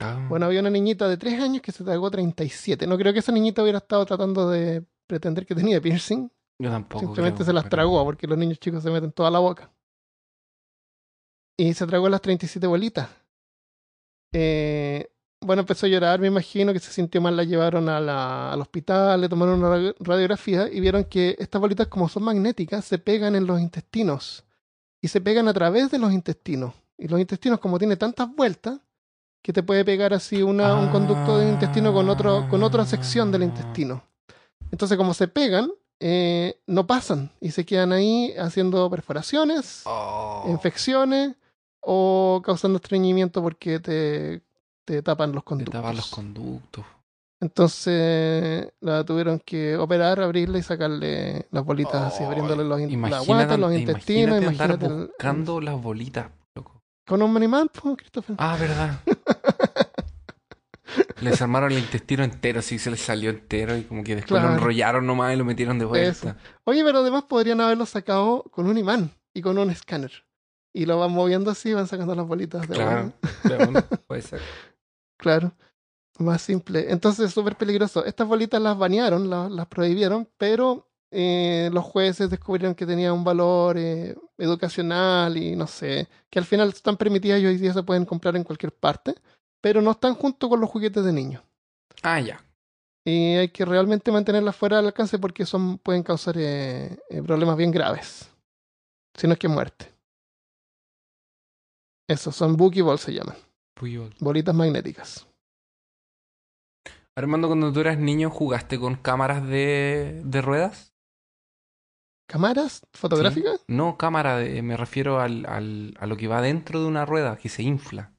[0.00, 2.86] Ah, Bueno, había una niñita de 3 años que se tragó 37.
[2.86, 6.28] No creo que esa niñita hubiera estado tratando de pretender que tenía piercing.
[6.60, 7.04] yo tampoco.
[7.04, 9.70] Simplemente creo, se las pero- tragó porque los niños chicos se meten toda la boca.
[11.56, 13.08] Y se tragó las 37 bolitas.
[14.32, 15.08] Eh,
[15.40, 18.60] bueno, empezó a llorar, me imagino que se sintió mal, la llevaron a la- al
[18.60, 22.98] hospital, le tomaron una radio- radiografía y vieron que estas bolitas, como son magnéticas, se
[22.98, 24.44] pegan en los intestinos.
[25.00, 26.74] Y se pegan a través de los intestinos.
[26.96, 28.80] Y los intestinos, como tiene tantas vueltas,
[29.48, 33.32] que te puede pegar así una, un conducto de intestino con, otro, con otra sección
[33.32, 34.02] del intestino.
[34.70, 35.70] Entonces, como se pegan,
[36.00, 40.44] eh, no pasan y se quedan ahí haciendo perforaciones, Oh.
[40.48, 41.34] infecciones
[41.80, 44.42] o causando estreñimiento porque te,
[44.84, 45.80] te tapan los Te conductos.
[45.80, 46.84] tapan los conductos.
[47.40, 52.88] Entonces la tuvieron que operar, abrirle y sacarle las bolitas así, Oh, abriéndole los in-
[52.88, 56.26] la Imagínate, guata, los intestinos, imagínate andar imagínate el- buscando las bolitas.
[57.08, 58.36] Con un animal, pues, Christopher.
[58.38, 59.00] Ah, verdad.
[61.20, 64.52] les armaron el intestino entero, sí, se les salió entero y como que después lo
[64.52, 66.36] enrollaron nomás y lo metieron de vuelta.
[66.64, 70.12] Oye, pero además podrían haberlo sacado con un imán y con un escáner.
[70.72, 73.12] Y lo van moviendo así y van sacando las bolitas de Claro,
[74.06, 74.40] puede ser.
[75.16, 75.52] Claro.
[76.18, 76.90] Más simple.
[76.90, 78.04] Entonces, súper peligroso.
[78.04, 83.24] Estas bolitas las banearon, las, las prohibieron, pero eh, los jueces descubrieron que tenían un
[83.24, 87.82] valor eh, educacional y no sé, que al final están permitidas y hoy día se
[87.82, 89.14] pueden comprar en cualquier parte,
[89.60, 91.42] pero no están junto con los juguetes de niños.
[92.02, 92.42] Ah, ya.
[93.04, 97.56] Y hay que realmente mantenerlas fuera del alcance porque son, pueden causar eh, eh, problemas
[97.56, 98.30] bien graves.
[99.14, 99.92] Si no es que muerte.
[102.08, 103.36] Eso, son Bookie Ball se llaman.
[104.20, 105.26] Bolitas magnéticas.
[107.16, 110.94] Armando, cuando tú eras niño, ¿jugaste con cámaras de, de ruedas?
[112.28, 113.64] ¿Cámaras fotográficas?
[113.68, 117.48] No, cámara, me refiero al, al, a lo que va dentro de una rueda, que
[117.48, 118.12] se infla.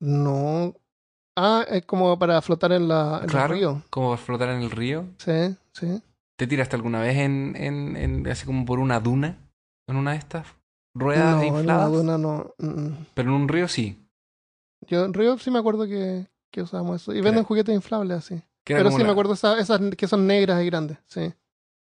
[0.00, 0.74] No.
[1.36, 3.54] Ah, es como para flotar en, la, en Claro.
[3.54, 3.82] el río.
[3.90, 5.06] Como para flotar en el río.
[5.18, 6.02] Sí, sí.
[6.36, 9.38] ¿Te tiraste alguna vez en, en, en- así como por una duna?
[9.88, 10.46] ¿En una de estas
[10.94, 11.92] ruedas no, en infladas?
[11.92, 12.54] duna no.
[12.58, 13.06] mm, mm.
[13.14, 13.98] Pero en un río sí.
[14.88, 17.14] Yo en Río sí me acuerdo que, que usábamos eso.
[17.14, 18.42] Y venden juguetes inflables así.
[18.64, 21.32] Pero sí me acuerdo esas, esas que son negras y grandes, sí.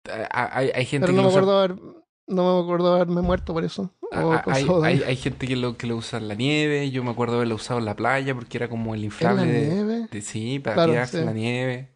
[0.09, 2.95] Eh, Hay, hay gente Pero que no me lo usa- acuerdo haber, no me acuerdo
[2.95, 3.91] haberme muerto por eso.
[4.11, 4.87] Ah, con hay, soda.
[4.89, 6.91] hay, hay gente que lo, que lo usa en la nieve.
[6.91, 9.47] Yo me acuerdo haberlo usado en la playa porque era como el en la inflable
[9.47, 10.09] de, nieve.
[10.11, 11.89] de- sí, para Claro, tirarse en la nieve.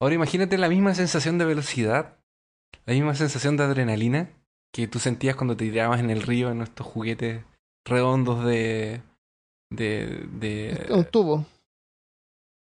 [0.00, 2.16] Ahora imagínate la misma sensación de velocidad,
[2.86, 4.30] la misma sensación de adrenalina
[4.72, 7.44] que tú sentías cuando te tirabas en el río en estos juguetes
[7.86, 9.00] redondos de.
[9.70, 10.26] de.
[10.32, 10.86] de.
[10.90, 11.44] Un tubo.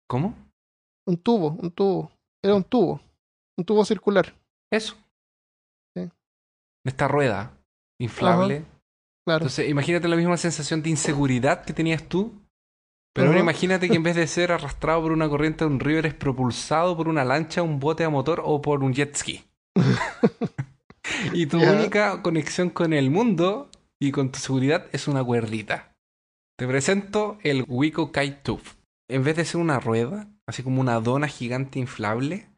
[0.08, 0.34] ¿Cómo?
[1.06, 2.10] Un tubo, un tubo.
[2.42, 3.00] Era un tubo.
[3.56, 4.34] Un tubo circular.
[4.72, 4.96] Eso.
[5.96, 6.10] Sí.
[6.84, 7.58] Esta rueda
[8.00, 8.64] inflable.
[9.26, 9.44] Claro.
[9.44, 12.40] Entonces, imagínate la misma sensación de inseguridad que tenías tú.
[13.14, 16.00] Pero ahora imagínate que en vez de ser arrastrado por una corriente de un río,
[16.00, 19.44] eres propulsado por una lancha, un bote a motor o por un jet ski.
[21.32, 25.94] y tu única conexión con el mundo y con tu seguridad es una cuerdita.
[26.58, 28.62] Te presento el Wiko Kite Tube.
[29.08, 32.48] En vez de ser una rueda, así como una dona gigante inflable,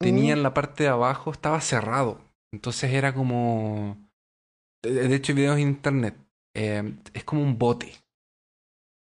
[0.00, 0.38] tenía Mm.
[0.38, 2.20] en la parte de abajo, estaba cerrado.
[2.52, 3.96] Entonces era como...
[4.82, 6.16] De hecho hay videos en internet.
[6.56, 7.92] Eh, es como un bote.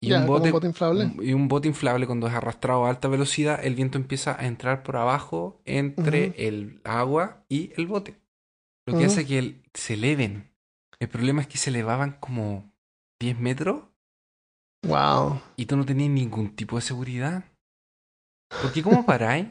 [0.01, 1.11] Y un bote, un bote inflable.
[1.21, 4.81] y un bote inflable cuando es arrastrado a alta velocidad, el viento empieza a entrar
[4.81, 8.17] por abajo entre el agua y el bote.
[8.87, 10.51] Lo que hace que el- se eleven.
[10.99, 12.71] El problema es que se elevaban como
[13.21, 13.83] 10 metros
[14.87, 15.41] Wow.
[15.57, 17.43] y tú no tenías ningún tipo de seguridad.
[18.61, 19.47] Porque ¿cómo paráis?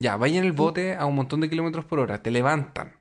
[0.00, 3.00] Ya, vais en el bote a un montón de kilómetros por hora, te levantan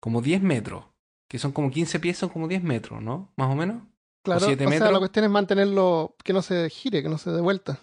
[0.00, 0.84] como 10 metros,
[1.28, 3.32] que son como 15 pies, son como 10 metros, ¿no?
[3.36, 3.82] Más o menos.
[4.24, 4.92] Claro, o siete sea, metros.
[4.92, 7.78] la cuestión es mantenerlo, que no se gire, que no se dé vuelta.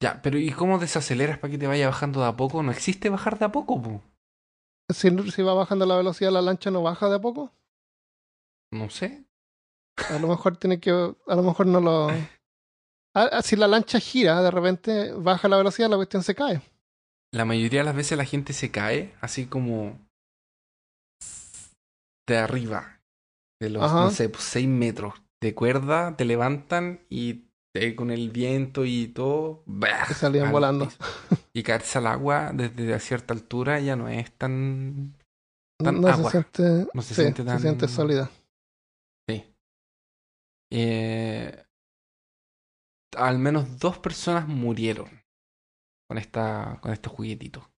[0.00, 2.62] Ya, pero ¿y cómo desaceleras para que te vaya bajando de a poco?
[2.62, 4.02] No existe bajar de a poco, po.
[4.92, 7.52] Si, si va bajando la velocidad, la lancha no baja de a poco.
[8.70, 9.24] No sé.
[10.10, 10.90] A lo mejor tiene que.
[10.90, 12.08] A lo mejor no lo.
[13.18, 16.60] Ah, ah, si la lancha gira, de repente baja la velocidad, la cuestión se cae.
[17.32, 19.98] La mayoría de las veces la gente se cae así como
[22.28, 23.00] de arriba,
[23.60, 24.04] de los, Ajá.
[24.04, 29.08] no sé, pues, 6 metros de cuerda, te levantan y te- con el viento y
[29.08, 30.06] todo, ¡bah!
[30.06, 30.86] Salían al volando.
[30.86, 30.98] piso.
[31.52, 35.14] Y caerse al agua desde a cierta altura ya no es tan...
[35.82, 36.30] Tan no agua.
[36.30, 36.90] se siente.
[36.94, 38.30] No se sí, siente tan- Se siente sólida.
[39.28, 39.44] Sí.
[40.72, 41.64] Eh,
[43.16, 45.08] al menos dos personas murieron
[46.08, 47.68] con esta con este juguetito.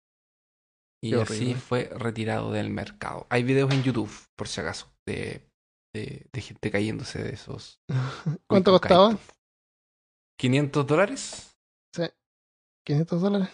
[1.03, 1.55] Y Qué así horrible.
[1.55, 3.27] fue retirado del mercado.
[3.31, 5.49] Hay videos en YouTube, por si acaso, de,
[5.95, 7.81] de, de gente cayéndose de esos.
[8.49, 9.09] ¿Cuánto costaba?
[9.11, 9.23] Kaito.
[10.39, 11.57] ¿500 dólares?
[11.95, 12.03] Sí.
[12.85, 13.49] 500 dólares.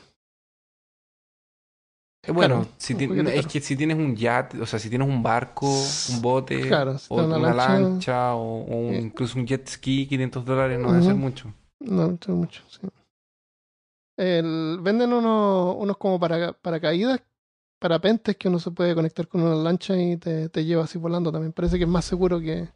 [2.26, 3.04] Eh, bueno, si ti-
[3.34, 6.96] es que si tienes un yate, o sea, si tienes un barco, un bote, Claro,
[6.98, 9.00] si o una, una lancha, lancha, o, o un- eh.
[9.02, 11.52] incluso un jet ski, 500 dólares no debe ser mucho.
[11.80, 12.80] No, no tengo mucho, sí.
[14.16, 17.20] El, venden unos, unos como para, paracaídas,
[17.80, 21.32] parapentes que uno se puede conectar con una lancha y te, te lleva así volando
[21.32, 21.52] también.
[21.52, 22.68] Parece que es más seguro que,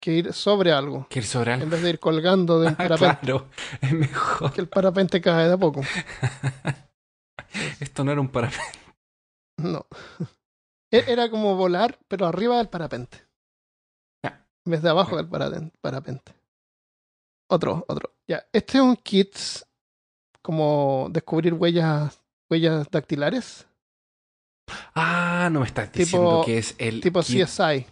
[0.00, 2.76] que ir sobre algo, Que el sobre en vez de ir colgando de un Ah,
[2.76, 3.48] parapente, claro,
[3.80, 4.52] es mejor.
[4.52, 5.80] que el parapente cae de a poco.
[7.80, 8.78] Esto no era un parapente.
[9.58, 9.86] No.
[10.90, 13.18] E- Era como volar, pero arriba del parapente.
[14.24, 14.46] Ya.
[14.64, 16.34] En vez de abajo del parapen- parapente.
[17.50, 18.14] Otro, otro.
[18.26, 19.36] Ya, este es un kit
[20.42, 22.20] como descubrir huellas,
[22.50, 23.66] huellas dactilares,
[24.94, 27.86] Ah, no me estás Tipo- diciendo que es el tipo kit, CSI.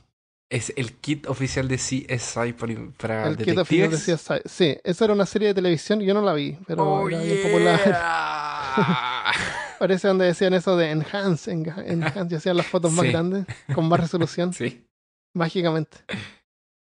[0.50, 2.52] es el kit oficial de CSI
[2.96, 4.04] para, El kit oficial de detectives.
[4.04, 4.40] CSI.
[4.48, 7.42] Sí, esa era una serie de televisión, yo no la vi, pero Oh, era bien
[7.42, 7.80] popular.
[9.78, 14.00] Parece donde decían eso de enhance, enhance, y hacían las fotos más grandes, con más
[14.00, 14.52] resolución.
[14.54, 14.86] sí.
[15.34, 15.98] mágicamente.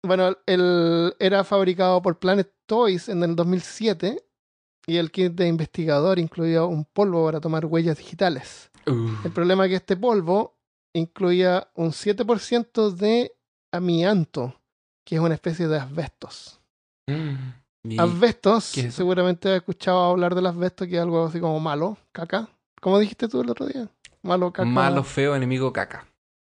[0.05, 4.23] Bueno, el, era fabricado por Planet Toys en el 2007
[4.85, 8.69] y el kit de investigador incluía un polvo para tomar huellas digitales.
[8.87, 10.55] Uh, El problema es que este polvo
[10.93, 13.31] incluía un 7% de
[13.71, 14.59] amianto,
[15.05, 16.59] que es una especie de asbestos.
[17.07, 21.97] mm, Asbestos, es seguramente has escuchado hablar del asbesto, que es algo así como malo,
[22.11, 22.49] caca.
[22.81, 23.89] ¿Cómo dijiste tú el otro día?
[24.21, 24.65] Malo, caca.
[24.69, 26.07] malo, feo, enemigo, caca.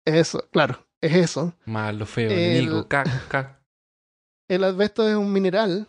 [0.05, 1.53] Eso, claro, es eso.
[1.65, 3.59] Malo, feo, El- enemigo, caca.
[4.49, 5.87] El asbesto es un mineral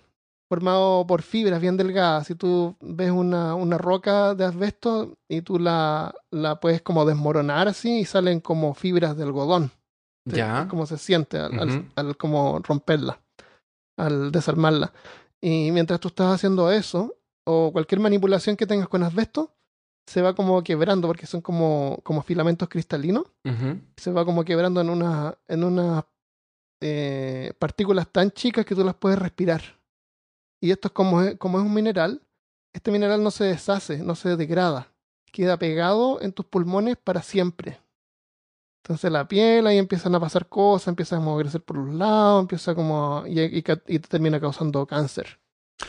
[0.51, 2.27] formado por fibras bien delgadas.
[2.27, 7.69] Si tú ves una, una roca de asbesto y tú la, la puedes como desmoronar
[7.69, 9.71] así y salen como fibras de algodón.
[10.25, 10.67] Ya.
[10.69, 11.57] Como se siente al,
[11.95, 13.21] al- como romperla,
[13.97, 14.93] al desarmarla.
[15.41, 17.15] Y mientras tú estás haciendo eso,
[17.47, 19.55] o cualquier manipulación que tengas con asbesto,
[20.09, 23.25] se va como quebrando porque son como, como filamentos cristalinos
[23.97, 26.05] se va como quebrando en una en unas
[26.83, 29.63] eh, partículas tan chicas que tú las puedes respirar.
[30.61, 32.23] Y esto es como, es como es un mineral,
[32.73, 34.93] este mineral no se deshace, no se degrada,
[35.33, 37.79] queda pegado en tus pulmones para siempre.
[38.85, 42.75] Entonces la piel ahí empiezan a pasar cosas, empieza a moverse por los lados, empieza
[42.75, 45.39] como y, y, termina causando cáncer.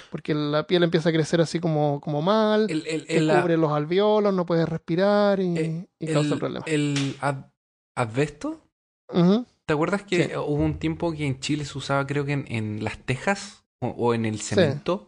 [0.10, 3.72] Porque la piel empieza a crecer así como, como mal, El, el, la- cubre los
[3.72, 6.68] alveolos, no puedes respirar y, Eh, y causa el- problemas.
[6.68, 7.46] el ad-
[7.96, 8.62] asbesto
[9.14, 9.46] Ujú.
[9.66, 10.32] ¿Te acuerdas que Sí.
[10.36, 13.88] hubo un tiempo que en Chile se usaba, creo que en, en las tejas o,
[13.88, 15.08] o en el cemento?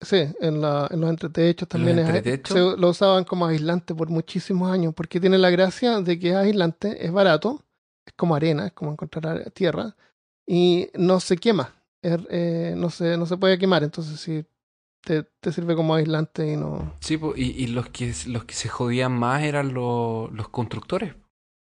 [0.00, 2.74] Sí, en, la, en los entretechos también es- entretechos?
[2.74, 6.34] se lo usaban como aislante por muchísimos años, porque tiene la gracia de que es
[6.36, 7.62] aislante, es barato,
[8.04, 9.94] es como arena, es como encontrar tierra,
[10.46, 14.44] y no se quema, es- eh, no, se, no se puede quemar, entonces sí,
[15.04, 16.94] te, te sirve como aislante y no...
[17.00, 21.14] Sí, y, y los que los que se jodían más eran los, los constructores.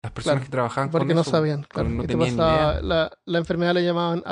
[0.02, 1.30] Las personas Claro, que trabajaban Porque con no eso.
[1.32, 4.22] sabían, claro, no y te pasaba- la, la enfermedad le llamaban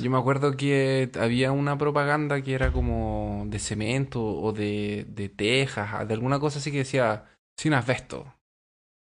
[0.00, 5.28] Yo me acuerdo que había una propaganda que era como de cemento o de, de
[5.28, 7.24] tejas, de alguna cosa así que decía
[7.58, 8.32] sin asbesto.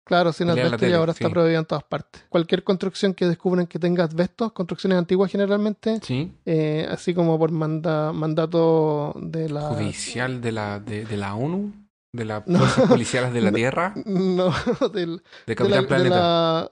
[0.05, 1.31] Claro, sin asbesto y ahora está sí.
[1.33, 2.25] prohibida en todas partes.
[2.27, 6.33] Cualquier construcción que descubran que tenga asbesto, construcciones antiguas generalmente, Sí.
[6.45, 9.61] eh, así como por manda- mandato de la...
[9.69, 11.71] Judicial de la, de, de la ONU,
[12.13, 12.59] de las No.
[12.59, 13.55] fuerzas policiales de la No.
[13.55, 14.53] Tierra, No,
[14.93, 16.15] del, de de, la, Capitán de Planeta.
[16.17, 16.69] la,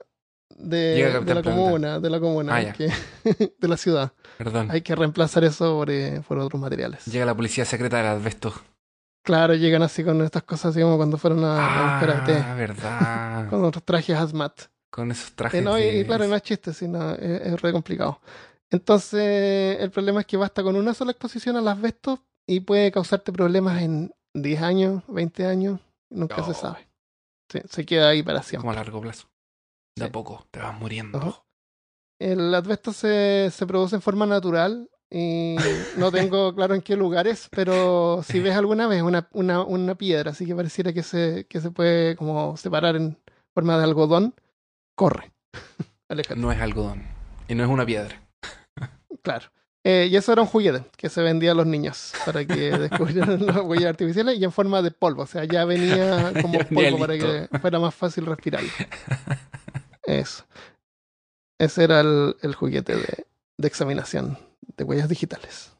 [0.61, 2.91] de, la comuna, de la comuna, Ah, que-
[3.59, 4.11] de la ciudad.
[4.37, 4.69] Perdón.
[4.71, 7.05] Hay que reemplazar eso por, eh, por otros materiales.
[7.05, 8.53] Llega la policía secreta del asbesto.
[9.23, 12.55] Claro, llegan así con estas cosas así como cuando fueron a, a buscar a Ah,
[12.55, 13.49] verdad.
[13.49, 14.53] con otros trajes hazmat.
[14.89, 15.61] Con esos trajes.
[15.61, 18.19] Eh, no, y, de- y claro, no es chiste, sino es, es re complicado.
[18.71, 23.31] Entonces, el problema es que basta con una sola exposición al asbesto y puede causarte
[23.31, 26.45] problemas en 10 años, 20 años, nunca No.
[26.47, 26.87] se sabe.
[27.51, 28.61] Sí, se queda ahí para siempre.
[28.61, 29.27] como a largo plazo.
[29.95, 31.17] De a poco te vas muriendo.
[31.17, 31.43] Ajá.
[32.19, 35.55] El asbesto se, se produce en forma natural y
[35.97, 40.31] no tengo claro en qué lugares, pero si ves alguna vez una, una, una piedra,
[40.31, 43.17] así que pareciera que se, que se puede como separar en
[43.53, 44.35] forma de algodón,
[44.95, 45.31] corre.
[46.09, 46.39] Aléjate.
[46.39, 47.03] No es algodón.
[47.47, 48.21] Y no es una piedra.
[49.23, 49.51] Claro.
[49.83, 53.43] Eh, y eso era un juguete que se vendía a los niños para que descubrieran
[53.45, 55.23] las huellas artificiales y en forma de polvo.
[55.23, 58.69] O sea, ya venía como Ya polvo para que fuera más fácil respirarlo.
[60.03, 60.45] Eso.
[61.59, 63.25] Ese era el, el juguete de,
[63.57, 64.37] de examinación
[64.77, 65.73] de huellas digitales.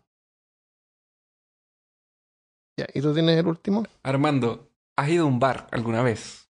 [2.79, 3.85] Ya, ¿y tú tienes el último?
[4.03, 6.49] Armando, ¿has ido a un bar alguna vez?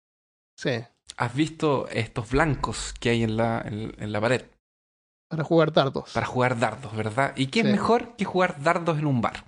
[0.56, 0.84] Sí,
[1.18, 4.44] ¿Has visto estos blancos que hay en la, en, en la pared
[5.28, 6.12] para jugar dardos.
[6.12, 7.32] para jugar dardos, verdad?
[7.36, 7.66] ¿Y qué Sí.
[7.68, 9.44] es mejor que jugar dardos en un bar?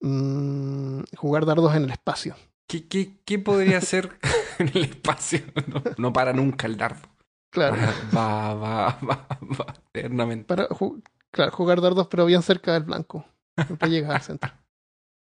[0.00, 2.36] Mm, jugar dardos en el espacio.
[2.68, 4.18] ¿Qué, qué, qué podría ser
[4.58, 5.40] en el espacio?
[5.66, 7.08] No, no para nunca el dardo.
[7.50, 7.76] Claro.
[8.14, 10.44] Va, va, va, va, eternamente.
[10.44, 13.24] Para ju- claro, jugar dardos, pero bien cerca del blanco.
[13.64, 14.52] Siempre llegas al centro.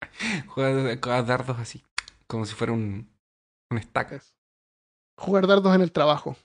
[0.47, 1.83] Juega dardos así,
[2.27, 3.09] como si fuera un,
[3.71, 3.81] un.
[5.17, 6.35] Jugar dardos en el trabajo.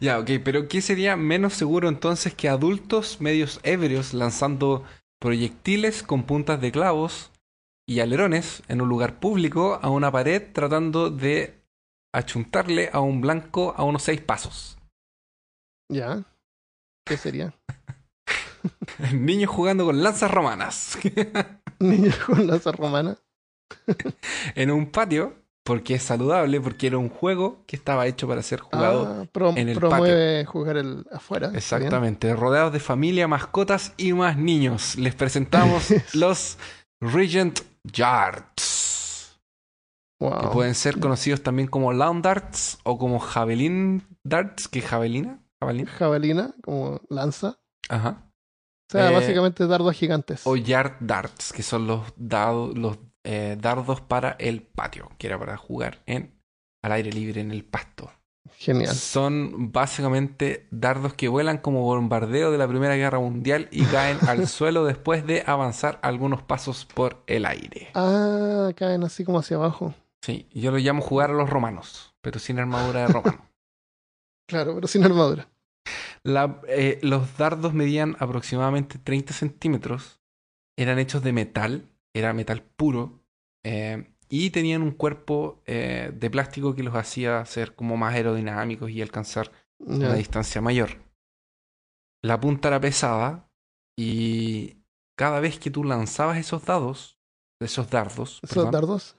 [0.00, 4.84] Ya, ok, pero ¿qué sería menos seguro entonces que adultos medios ebrios lanzando
[5.20, 7.32] proyectiles con puntas de clavos
[7.86, 11.60] y alerones en un lugar público a una pared tratando de
[12.14, 14.78] achuntarle a un blanco a unos seis pasos?
[15.90, 16.24] ¿Ya?
[17.04, 17.54] ¿Qué sería?
[19.12, 20.98] Niños jugando con lanzas romanas
[21.80, 23.18] Niños con lanza romana.
[24.54, 25.36] en un patio
[25.68, 29.68] porque es saludable, porque era un juego que estaba hecho para ser jugado Ah, en
[29.68, 31.52] el promueve jugar el afuera.
[31.54, 34.96] Exactamente, rodeados de familia, mascotas y más niños.
[34.96, 36.58] Les presentamos los
[37.00, 39.38] Regent Yards,
[40.20, 40.40] Wow.
[40.40, 45.86] que pueden ser conocidos también como Lawn Darts o como Javelin Darts, que javelina, javelin,
[45.86, 47.58] Jabalina, como lanza.
[47.88, 48.24] ajá.
[48.90, 50.40] O sea, Eh, básicamente dardos gigantes.
[50.46, 55.38] O Yard Darts, que son los dados, los eh, dardos para el patio, que era
[55.38, 56.34] para jugar en
[56.82, 58.10] al aire libre en el pasto.
[58.56, 58.94] Genial.
[58.94, 64.48] Son básicamente dardos que vuelan como bombardeo de la Primera Guerra Mundial y caen al
[64.48, 67.88] suelo después de avanzar algunos pasos por el aire.
[67.94, 69.94] Ah, caen así como hacia abajo.
[70.22, 73.44] Sí, yo lo llamo jugar a los romanos, pero sin armadura de romano.
[74.48, 75.46] Claro, pero sin armadura.
[76.22, 80.20] La- eh, los dardos medían aproximadamente 30 centímetros,
[80.76, 83.20] eran hechos de metal, era metal puro,
[83.64, 88.90] eh, y tenían un cuerpo eh, de plástico que los hacía ser como más aerodinámicos
[88.90, 90.98] y alcanzar una distancia mayor.
[92.22, 93.48] La punta era pesada
[93.98, 94.76] y
[95.16, 97.18] cada vez que tú lanzabas esos dados,
[97.60, 99.16] esos dardos, Esos perdón, dardos.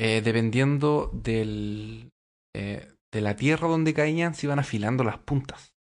[0.00, 2.10] eh, dependiendo del,
[2.54, 5.74] de la tierra donde caían, se iban afilando las puntas.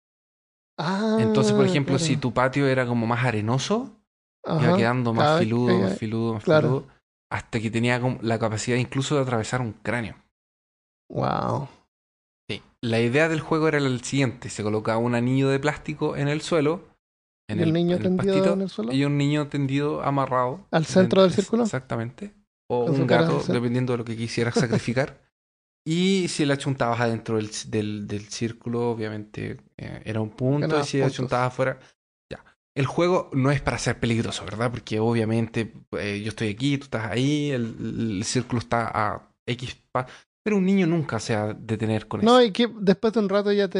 [0.78, 2.04] Ah, Entonces, por ejemplo, claro.
[2.04, 3.99] si tu patio era como más arenoso,
[4.44, 4.76] iba Ajá.
[4.76, 6.68] quedando cada más filudo, que- más filudo, más claro.
[6.68, 6.86] filudo,
[7.30, 10.16] hasta que tenía como la capacidad incluso de atravesar un cráneo.
[11.10, 11.68] Wow.
[12.48, 12.62] Sí.
[12.82, 16.40] La idea del juego era el siguiente: se colocaba un anillo de plástico en el
[16.40, 16.88] suelo,
[17.48, 18.92] en ¿Y el niño en tendido pastito, en el suelo?
[18.92, 21.64] y un niño tendido amarrado ¿Al centro del círculo?
[21.64, 22.32] Exactamente.
[22.68, 24.54] O un gato, dependiendo de lo que quisieras
[24.94, 25.20] sacrificar.
[25.86, 30.68] y si le achuntabas adentro del, del, del círculo, obviamente eh, era un punto.
[30.68, 31.14] Ganabas y si le puntos.
[31.18, 31.78] achuntabas afuera.
[32.80, 34.70] El juego no es para ser peligroso, ¿verdad?
[34.70, 39.76] Porque obviamente eh, yo estoy aquí, tú estás ahí, el, el círculo está a X.
[40.42, 42.46] pero un niño nunca se va a detener con No, eso.
[42.48, 43.78] y que después de un rato ya te.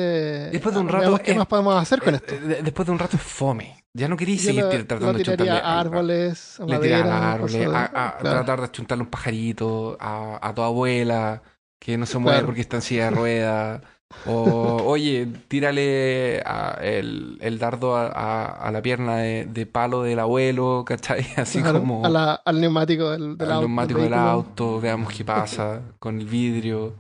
[0.51, 2.47] Después de un Ah, rato ¿Qué es- más podemos hacer con Eh, esto?
[2.47, 3.83] de- después de un rato es fome.
[3.97, 7.33] Ya no Yo seguir lo, tratando lo de tiraría a árboles, a le madera, a
[7.33, 8.37] árboles, de- a, a claro.
[8.37, 11.43] tratar de achuntarle un pajarito, a, a tu abuela
[11.81, 12.47] que no se mueve Claro.
[12.49, 13.81] porque está en silla de ruedas.
[14.27, 20.03] O, oye, tírale a- el, el dardo a, a- a la pierna de, de palo
[20.03, 21.25] del abuelo, ¿cachai?
[21.37, 23.69] Así Claro, como a la- al neumático del, del al auto.
[23.69, 26.95] neumático del auto, veamos qué pasa con el vidrio.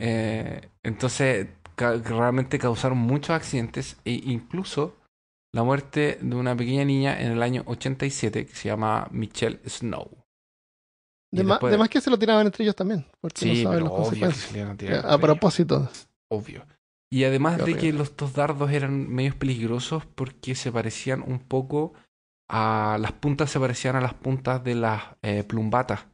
[0.00, 4.94] Eh, entonces, ca- realmente causaron muchos accidentes e incluso
[5.54, 10.08] la muerte de una pequeña niña en el año 87 que se llama Michelle Snow.
[11.30, 13.92] De, después- más que se lo tiraban entre ellos también, porque Sí, no saben las
[13.92, 14.44] consecuencias.
[14.46, 15.88] se le iban a ellos, propósito.
[16.32, 16.66] Obvio.
[17.12, 21.38] Y además Qué de que los dos dardos eran medios peligrosos porque se parecían un
[21.40, 21.92] poco
[22.50, 26.06] a las puntas se parecían a las puntas de las eh, plumbatas,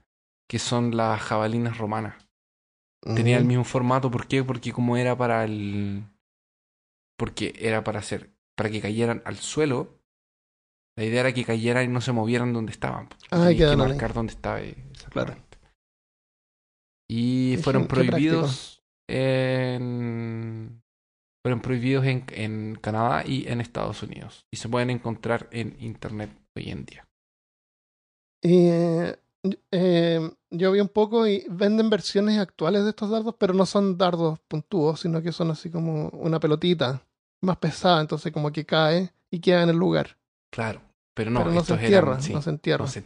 [0.49, 2.14] que son las jabalinas romanas.
[3.14, 3.49] Tenía el Mm.
[3.49, 4.43] mismo formato, ¿por qué?
[4.45, 6.03] Porque como era para el
[7.16, 10.01] porque era para hacer para que cayeran al suelo,
[10.97, 13.09] la idea era que cayeran y no se movieran donde estaban.
[13.31, 13.77] Ah, que ahí.
[13.77, 14.61] marcar dónde estaba.
[14.61, 14.77] eh,
[15.11, 15.37] Claro.
[17.09, 18.78] Y fueron prohibidos
[19.09, 20.83] en,
[21.43, 24.47] fueron prohibidos en, en Canadá y en Estados Unidos.
[24.53, 27.05] Y se pueden encontrar en Internet hoy en día.
[28.43, 29.17] Eh,
[29.73, 33.99] eh, yo vi un poco y venden versiones actuales de estos dardos, pero no son
[33.99, 37.03] dardos puntúos, sino que son así como una pelotita
[37.41, 40.17] más pesada, entonces como que cae y queda en el lugar.
[40.51, 40.81] Claro,
[41.15, 42.85] pero no, pero no se entierra, eran, sí, no se entierra.
[42.85, 42.99] no se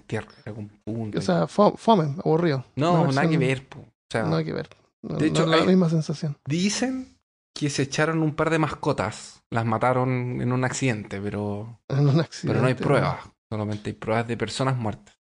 [1.18, 2.64] O sea, fo- fome, aburrido.
[2.76, 3.66] no, nada que ver.
[3.68, 3.80] po.
[3.80, 4.68] O sea, hay que ver.
[5.02, 6.36] No, De hecho, la misma sensación.
[6.46, 7.18] dicen
[7.54, 12.20] que se echaron un par de mascotas, las mataron en un accidente, pero, En un
[12.20, 12.46] accidente.
[12.48, 15.14] pero no hay pruebas, solamente hay pruebas de personas muertas.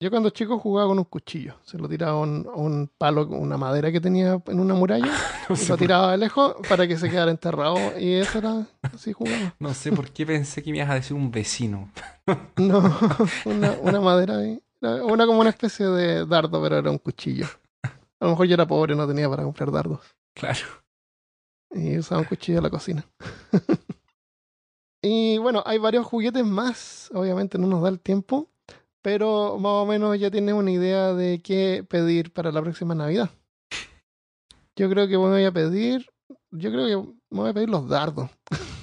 [0.00, 1.56] Yo cuando chico jugaba con un cuchillo.
[1.64, 5.10] Se lo tiraba a un, un palo, una madera que tenía en una muralla.
[5.48, 7.76] No y lo tiraba de lejos para que se quedara enterrado.
[7.98, 9.54] Y eso era, así jugaba.
[9.58, 11.90] no sé por qué pensé que me ibas a decir un vecino.
[12.56, 12.96] No,
[13.44, 14.62] una, una madera ahí.
[14.80, 17.46] Era Una como una especie de dardo, pero era un cuchillo.
[18.20, 20.00] A lo mejor yo era pobre, no tenía para comprar dardos.
[20.34, 20.58] Claro.
[21.72, 23.04] Y usaba un cuchillo en la cocina.
[25.02, 27.10] y bueno, hay varios juguetes más.
[27.14, 28.48] Obviamente no nos da el tiempo.
[29.02, 33.30] Pero más o menos ya tienes una idea de qué pedir para la próxima Navidad.
[34.76, 36.06] Yo creo que voy a pedir.
[36.50, 38.28] Yo creo que me voy a pedir los dardos.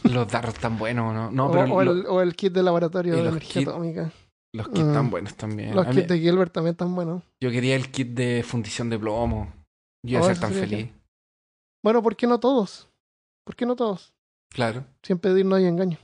[0.03, 1.31] Los dardos tan buenos, ¿no?
[1.31, 4.11] No, o, pero o lo- el, o el kit de laboratorio de energía kit- atómica.
[4.55, 5.09] Los kits tan Mm.
[5.11, 5.75] buenos también.
[5.75, 7.23] Los A mí- kits de Gilbert también están buenos.
[7.41, 9.53] Yo quería el kit de fundición de plomo.
[10.03, 10.89] Yo iba Oh, a ser eso tan feliz.
[11.83, 12.89] Bueno, ¿por qué no todos?
[13.45, 14.13] ¿Por qué no todos?
[14.49, 14.85] Claro.
[15.03, 15.97] Sin pedir no hay engaño.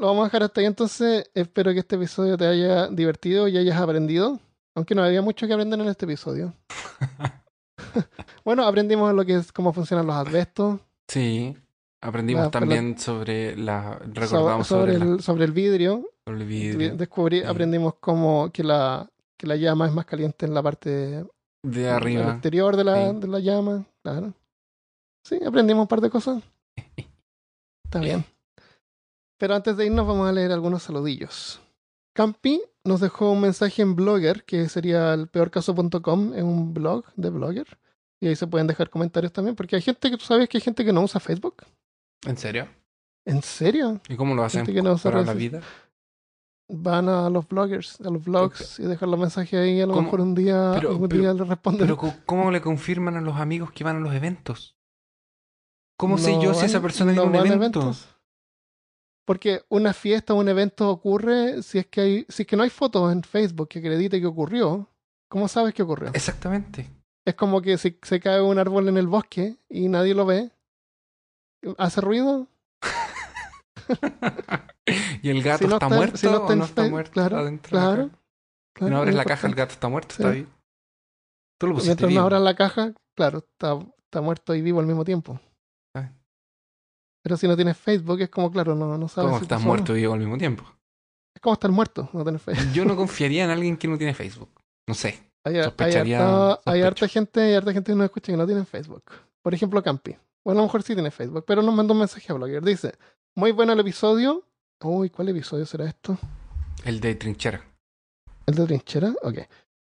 [0.00, 1.30] Lo vamos a dejar hasta ahí entonces.
[1.34, 4.40] Espero que este episodio te haya divertido y hayas aprendido.
[4.74, 6.54] Aunque no había mucho que aprender en este episodio.
[8.44, 10.80] bueno, aprendimos lo que es cómo funcionan los asbestos.
[11.08, 11.56] Sí.
[12.02, 13.98] Aprendimos La- también sobre la.
[13.98, 16.08] Recordamos sobre sobre, la- el, sobre el vidrio.
[16.26, 16.96] sobre el vidrio.
[16.96, 17.46] Descubrí, Sí.
[17.46, 21.26] aprendimos cómo que la, que la llama es más caliente en la parte
[21.62, 22.32] De al arriba.
[22.32, 23.16] exterior de la, Sí.
[23.20, 23.84] de la llama.
[24.02, 24.32] Claro.
[25.26, 26.42] Sí, aprendimos un par de cosas.
[27.84, 28.24] Está bien.
[29.40, 31.62] Pero antes de irnos vamos a leer algunos saludillos.
[32.12, 37.30] Campi nos dejó un mensaje en Blogger, que sería el peorcaso.com, es un blog de
[37.30, 37.78] Blogger.
[38.20, 40.60] Y ahí se pueden dejar comentarios también, porque hay gente que tú sabes que hay
[40.60, 41.64] gente que no usa Facebook.
[42.26, 42.68] ¿En serio?
[43.24, 43.98] ¿En serio?
[44.10, 45.62] ¿Y cómo lo hacen Gente que no usa para la vida?
[46.68, 49.80] Van a los bloggers, a los blogs y dejan los mensajes ahí.
[49.80, 50.02] A lo ¿Cómo?
[50.04, 51.80] mejor un día, Pero- algún pero- día le responden.
[51.80, 54.76] Pero ¿cómo le confirman a los amigos que van a los eventos?
[55.96, 57.80] ¿Cómo sé yo si van- esa persona no viene a un evento?
[57.80, 58.08] eventos.
[59.30, 62.64] Porque una fiesta o un evento ocurre si es que hay, si es que no
[62.64, 64.88] hay fotos en Facebook que acredite que ocurrió.
[65.28, 66.10] ¿Cómo sabes que ocurrió?
[66.12, 66.90] Exactamente.
[67.24, 70.50] Es como que si se cae un árbol en el bosque y nadie lo ve.
[71.78, 72.48] ¿Hace ruido?
[75.22, 76.74] ¿Y el gato Si no está, está- muerto si no está o en no está
[76.82, 78.10] Facebook, muerto claro, adentro de la claro?
[78.80, 80.22] Si no abres es la caja, el gato está muerto, Sí.
[80.22, 80.48] está bien.
[81.56, 82.20] Tú lo pusiste Mientras vivo.
[82.20, 85.38] no abran la caja, claro, está, está muerto y vivo al mismo tiempo.
[87.22, 89.28] Pero si no tienes Facebook, es como, claro, no, no sabes.
[89.28, 89.66] ¿Cómo si estás no.
[89.66, 90.64] muerto y vivo al mismo tiempo?
[91.34, 92.72] Es como estar muerto, no tener Facebook.
[92.72, 94.50] Yo no confiaría en alguien que no tiene Facebook.
[94.88, 95.30] No sé.
[95.44, 96.86] Hay, hay Sospecharía- harta, hay sospecho.
[96.86, 99.04] harta gente, hay harta gente que nos escucha que no tiene Facebook.
[99.42, 100.16] Por ejemplo, Campi.
[100.44, 102.62] Bueno, a lo mejor sí tiene Facebook, pero nos mandó un mensaje a Blogger.
[102.64, 102.94] Dice,
[103.36, 104.44] muy bueno el episodio.
[104.82, 106.18] Uy, ¿cuál episodio será esto?
[106.84, 107.62] El de trinchera.
[108.46, 109.14] ¿El de trinchera?
[109.22, 109.38] Ok.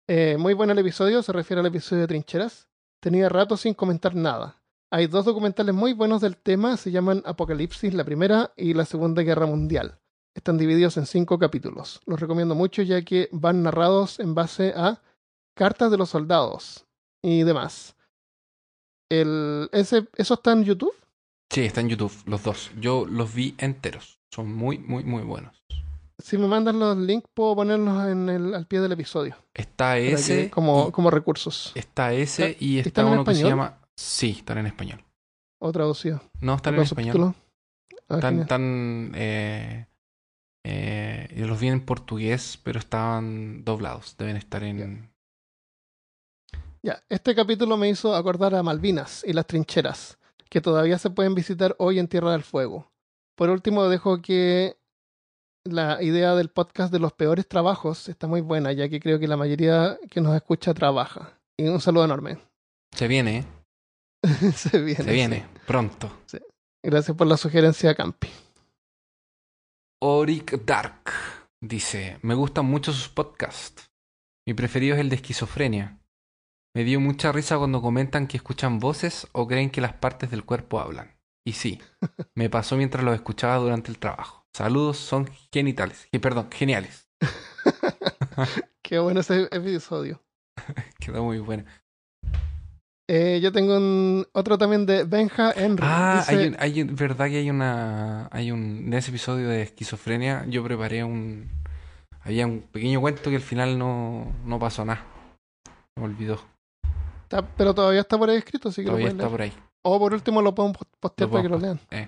[0.07, 2.67] Eh, muy bueno el episodio, se refiere al episodio de trincheras.
[3.01, 4.61] Tenía rato sin comentar nada.
[4.93, 9.23] Hay dos documentales muy buenos del tema, se llaman Apocalipsis, la primera, y la Segunda
[9.23, 9.99] Guerra Mundial.
[10.35, 11.99] Están divididos en cinco capítulos.
[12.05, 15.01] Los recomiendo mucho ya que van narrados en base a
[15.55, 16.85] cartas de los soldados
[17.23, 17.95] y demás.
[19.09, 20.93] El, ese, ¿Eso está en YouTube?
[21.51, 22.69] Sí, está en YouTube, los dos.
[22.79, 24.19] Yo los vi enteros.
[24.31, 25.55] Son muy, muy, muy buenos.
[26.19, 29.35] Si me mandan los links, puedo ponerlos en el, al pie del episodio.
[29.55, 30.49] Está que- ese.
[30.51, 31.71] como, y- como recursos.
[31.73, 33.79] Está ese y está ¿Están en uno que se llama.
[33.97, 35.03] Sí, están en español.
[35.59, 36.21] O traducido.
[36.41, 37.35] No, están en español.
[38.09, 39.87] Ah, Están, están, eh,
[40.65, 44.17] eh, los vi en portugués, pero estaban doblados.
[44.17, 45.11] Deben estar en.
[46.81, 50.17] Ya, este capítulo me hizo acordar a Malvinas y las trincheras,
[50.49, 52.91] que todavía se pueden visitar hoy en Tierra del Fuego.
[53.35, 54.77] Por último, dejo que
[55.63, 59.29] la idea del podcast de los peores trabajos está muy buena, ya que creo que
[59.29, 61.39] la mayoría que nos escucha trabaja.
[61.57, 62.37] Y un saludo enorme.
[62.91, 63.45] Se viene, ¿eh?
[64.55, 65.03] se viene.
[65.03, 65.59] Se viene, sí.
[65.67, 66.11] pronto.
[66.83, 68.29] Gracias por la sugerencia, Campi.
[70.01, 71.11] Oric Dark
[71.61, 73.91] dice: Me gustan mucho sus podcasts.
[74.47, 75.99] Mi preferido es el de esquizofrenia.
[76.75, 80.43] Me dio mucha risa cuando comentan que escuchan voces o creen que las partes del
[80.43, 81.15] cuerpo hablan.
[81.45, 81.81] Y sí,
[82.35, 84.45] me pasó mientras los escuchaba durante el trabajo.
[84.55, 86.07] Saludos, son genitales.
[86.11, 87.09] Que, perdón, geniales.
[88.81, 90.21] Qué bueno ese episodio.
[90.99, 91.65] Quedó muy bueno.
[93.09, 95.83] Eh, yo tengo un, otro también de Benja Henry.
[95.85, 99.49] Ah, Dice- hay, un- hay un- verdad que hay una, hay un, en ese episodio
[99.49, 101.49] de esquizofrenia yo preparé un,
[102.21, 105.03] había un pequeño cuento que al final no, no pasó nada.
[105.97, 106.39] Me olvidó.
[107.23, 109.31] está- pero todavía está por ahí escrito, así que Todavía lo está leer.
[109.31, 109.53] por ahí.
[109.85, 111.79] O por último lo podemos postear Lo para que lo lean.
[111.91, 112.07] Eh,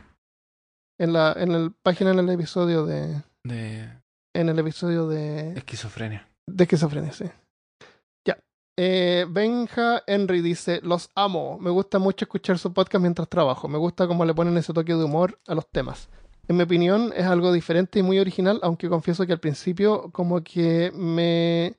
[0.98, 3.22] En la, en la página en el episodio de.
[3.44, 3.90] de
[4.34, 5.52] En el episodio de.
[5.58, 6.26] esquizofrenia.
[6.48, 7.26] De esquizofrenia, sí.
[8.78, 11.58] Eh, Benja Henry dice: Los amo.
[11.60, 13.68] Me gusta mucho escuchar su podcast mientras trabajo.
[13.68, 16.10] Me gusta cómo le ponen ese toque de humor a los temas.
[16.48, 20.44] En mi opinión, es algo diferente y muy original, aunque confieso que al principio, como
[20.44, 21.76] que me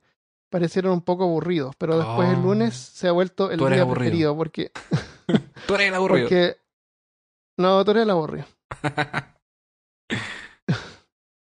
[0.50, 1.76] parecieron un poco aburridos.
[1.76, 2.42] Pero después el Oh.
[2.42, 3.90] lunes se ha vuelto el día aburrido.
[3.94, 4.36] preferido.
[4.36, 4.72] Porque.
[5.66, 6.28] Tú eres el aburrido.
[6.28, 6.56] porque
[7.58, 8.46] no, tú eres el aburrido.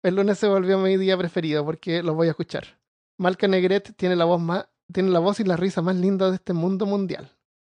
[0.03, 2.79] El lunes se volvió mi día preferido porque los voy a escuchar.
[3.17, 6.35] Malca Negret tiene la voz más, tiene la voz y la risa más linda de
[6.35, 7.31] este mundo mundial.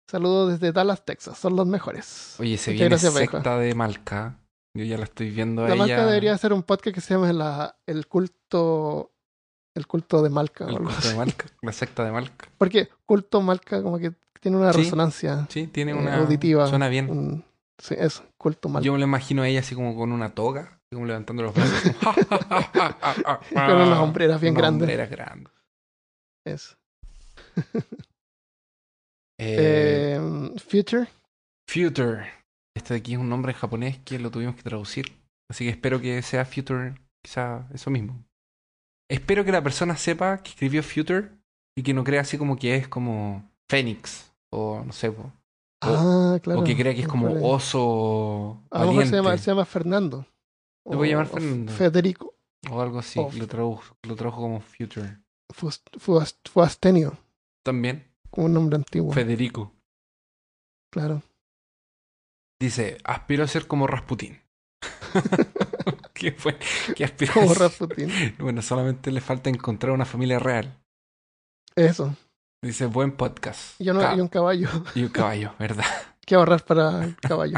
[0.10, 1.38] Saludos desde Dallas, Texas.
[1.38, 2.36] Son los mejores.
[2.40, 3.58] Oye, se Muchas viene gracias, secta Benja.
[3.58, 4.40] de Malca.
[4.76, 5.84] Yo ya la estoy viendo a La ella.
[5.86, 9.12] Malca debería hacer un podcast que se llama la- el culto
[9.76, 10.66] el culto de Malca.
[10.66, 11.10] o El algo culto así.
[11.10, 11.46] de Malca.
[11.62, 12.50] La secta de Malca.
[12.58, 14.12] Porque culto Malca como que
[14.42, 14.80] tiene una Sí.
[14.84, 16.18] resonancia Sí, tiene eh, una.
[16.18, 16.68] auditiva.
[16.68, 17.10] Suena bien.
[17.10, 17.46] un-
[17.78, 18.86] sí, eso, culto Malca.
[18.86, 21.74] Yo me lo imagino a ella así como con una toga, como levantando los brazos.
[23.54, 24.82] Con unas hombreras bien Unas grandes.
[24.90, 25.54] hombreras grandes.
[26.46, 26.76] Eso.
[29.40, 31.08] Eh, Eh, Future.
[31.70, 32.28] Future.
[32.76, 35.06] Este de aquí es un nombre en japonés que lo tuvimos que traducir.
[35.50, 38.24] Así que espero que sea Future, quizá eso mismo.
[39.10, 41.32] Espero que la persona sepa que escribió Future
[41.78, 45.32] y que no crea así como que es como Fénix o no sé, po,
[45.82, 46.60] Ah, claro.
[46.60, 50.26] o que crea que es como oso A lo mejor se llama, se llama Fernando.
[50.86, 51.72] Le voy a llamar O- o Fernando.
[51.74, 52.34] Federico.
[52.70, 53.20] o algo así.
[53.38, 55.18] Lo tradujo, lo tradujo como Future.
[56.52, 57.18] Fuastenio.
[57.70, 59.14] También Como un nombre antiguo.
[59.14, 59.72] Federico.
[60.92, 61.22] Claro.
[62.60, 64.40] Dice, aspiro a ser como Rasputín.
[66.14, 66.58] ¿Qué fue?
[66.96, 67.60] ¿Qué Como ser?
[67.60, 68.10] Rasputin.
[68.40, 70.78] Bueno, solamente le falta encontrar una familia real.
[71.76, 72.16] Eso.
[72.64, 73.80] Dice, buen podcast.
[73.80, 74.68] Y, yo no, Ca- y un caballo.
[74.96, 75.86] y un caballo, ¿verdad?
[76.26, 77.58] que ahorrar para el caballo.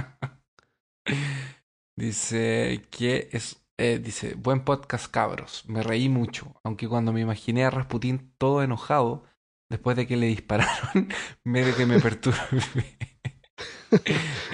[1.98, 3.64] Dice que es...
[3.80, 5.64] eh, dice, buen podcast, cabros.
[5.68, 9.24] Me reí mucho, aunque cuando me imaginé a Rasputín todo enojado,
[9.72, 11.07] después de que le dispararon,
[11.45, 12.98] medio que me perturbé.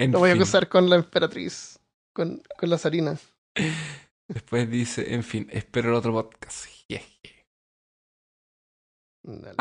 [0.10, 1.80] Lo voy a acusar con la emperatriz.
[2.14, 3.18] Con, con la zarina.
[4.28, 6.66] Después dice, en fin, espero el otro podcast.
[6.88, 7.48] Jeje.
[9.24, 9.58] Dale.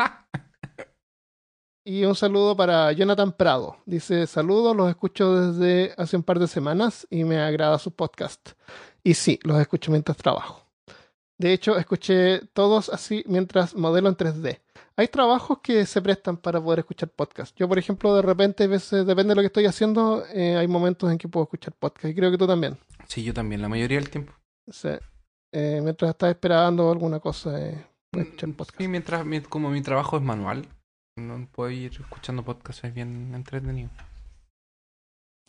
[1.85, 3.77] Y un saludo para Jonathan Prado.
[3.85, 8.51] Dice, saludos, los escucho desde hace un par de semanas y me agrada su podcast.
[9.03, 10.66] Y sí, los escucho mientras trabajo.
[11.39, 14.59] De hecho, escuché todos así mientras modelo en 3D.
[14.95, 17.55] Hay trabajos que se prestan para poder escuchar podcast.
[17.55, 20.67] Yo, por ejemplo, de repente, a veces, depende de lo que estoy haciendo, eh, hay
[20.67, 22.05] momentos en que puedo escuchar podcast.
[22.05, 22.77] Y creo que tú también.
[23.07, 24.33] Sí, yo también, la mayoría del tiempo.
[24.67, 24.99] Sea,
[25.53, 28.77] eh, mientras estás esperando alguna cosa, eh, puedes escuchar podcast.
[28.81, 30.67] Sí, mientras, mi- como mi trabajo es manual,
[31.19, 33.91] no puedo ir escuchando podcasts, es bien entretenido.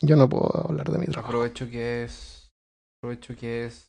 [0.02, 1.28] Yo no puedo hablar de mi trabajo.
[1.28, 2.48] Aprovecho que es.
[3.00, 3.87] Aprovecho que es.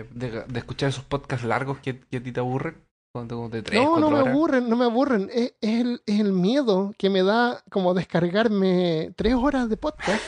[0.00, 2.76] Eh, de, de escuchar esos podcasts largos que, que a ti te aburren.
[3.14, 4.34] Cuando de 3, No, 4 no me horas.
[4.34, 5.30] aburren, no me aburren.
[5.32, 10.20] Es, es el, es el miedo que me da como descargarme tres horas de podcast.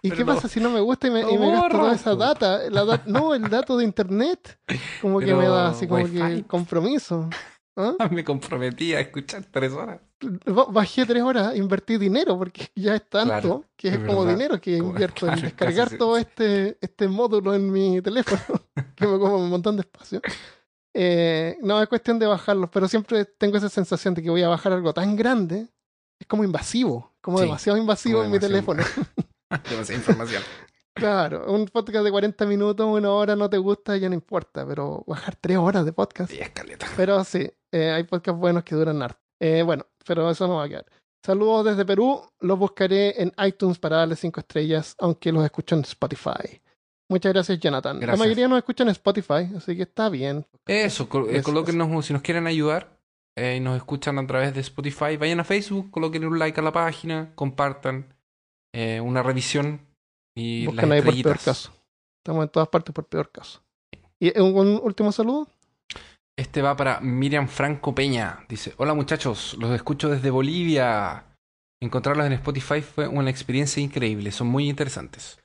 [0.00, 2.10] ¿Y Pero qué pasa si no me gusta y me, y me gasto toda esa
[2.12, 2.16] po.
[2.18, 2.70] data?
[2.70, 4.56] La dat- no, el dato de internet.
[5.02, 6.36] Como que me da así como Wi-Fi.
[6.42, 7.28] que compromiso.
[7.76, 7.96] ¿Ah?
[8.10, 10.00] Me comprometí a escuchar 3 horas.
[10.46, 14.20] Ba- Bajé tres horas, invertí dinero porque ya es tanto Claro, que es, es como
[14.24, 14.32] verdad.
[14.38, 18.00] dinero que Como- invierto claro, en es descargar casi- todo este, este módulo en mi
[18.00, 18.40] teléfono
[18.96, 20.20] que me come un montón de espacio.
[20.96, 24.48] Eh, no es cuestión de bajarlos, pero siempre tengo esa sensación de que voy a
[24.48, 25.66] bajar algo tan grande,
[26.20, 28.82] es como invasivo, como Sí, demasiado invasivo como en mi teléfono.
[29.68, 30.42] Demasiada información.
[30.94, 35.04] Claro, un podcast de 40 minutos, una hora no te gusta, ya no importa, pero
[35.06, 36.30] bajar tres horas de podcast.
[36.30, 36.38] Sí.
[36.96, 39.20] Pero sí, eh, hay podcasts buenos que duran harto.
[39.40, 40.86] Eh, bueno, pero eso no va a quedar.
[41.24, 42.22] Saludos desde Perú.
[42.40, 46.60] Los buscaré en iTunes para darle cinco estrellas, aunque los escucho en Spotify.
[47.10, 47.98] Muchas gracias, Jonathan.
[47.98, 48.18] Gracias.
[48.18, 50.46] La mayoría nos escuchan en Spotify, así que está bien.
[50.66, 52.98] Eso, col- eh, Eso, colóquenos, si nos quieren ayudar
[53.36, 56.62] eh, y nos escuchan a través de Spotify, vayan a Facebook, coloquen un like a
[56.62, 58.14] la página, compartan
[58.74, 59.80] eh, una revisión
[60.34, 61.72] y Buscan las ahí por peor caso.
[62.22, 63.62] Estamos en todas partes por peor caso.
[64.20, 65.48] ¿Y un, un último saludo?
[66.36, 68.44] Este va para Miriam Franco Peña.
[68.48, 71.26] Dice, hola muchachos, los escucho desde Bolivia.
[71.80, 75.38] Encontrarlos en Spotify fue una experiencia increíble, son muy interesantes.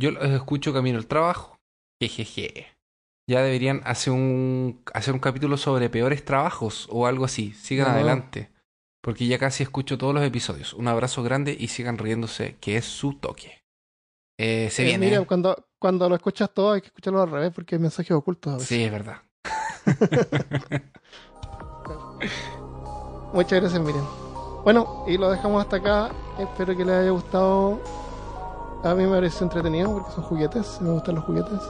[0.00, 1.58] Yo los escucho camino al trabajo.
[2.00, 2.68] Jejeje.
[3.28, 7.52] Ya deberían hacer un, hacer un capítulo sobre peores trabajos o algo así.
[7.52, 7.92] Sigan No.
[7.94, 8.50] adelante.
[9.02, 10.72] Porque ya casi escucho todos los episodios.
[10.74, 13.59] Un abrazo grande y sigan riéndose, que es su toque.
[14.42, 15.06] Eh, se Eh, viene.
[15.10, 18.52] mira, cuando, cuando lo escuchas todo hay que escucharlo al revés porque hay mensajes ocultos
[18.52, 18.68] a veces.
[18.68, 19.16] Sí, es verdad.
[23.34, 24.06] Muchas gracias, Miriam.
[24.64, 26.10] Bueno, y lo dejamos hasta acá.
[26.38, 27.78] Espero que les haya gustado.
[28.82, 30.80] A mí me pareció entretenido porque son juguetes.
[30.80, 31.60] Me gustan los juguetes.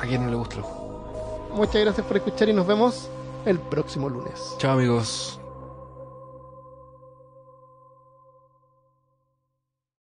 [0.00, 1.48] ¿A quién no le gustó?
[1.54, 3.08] Muchas gracias por escuchar y nos vemos
[3.44, 4.54] el próximo lunes.
[4.58, 5.37] Chao amigos.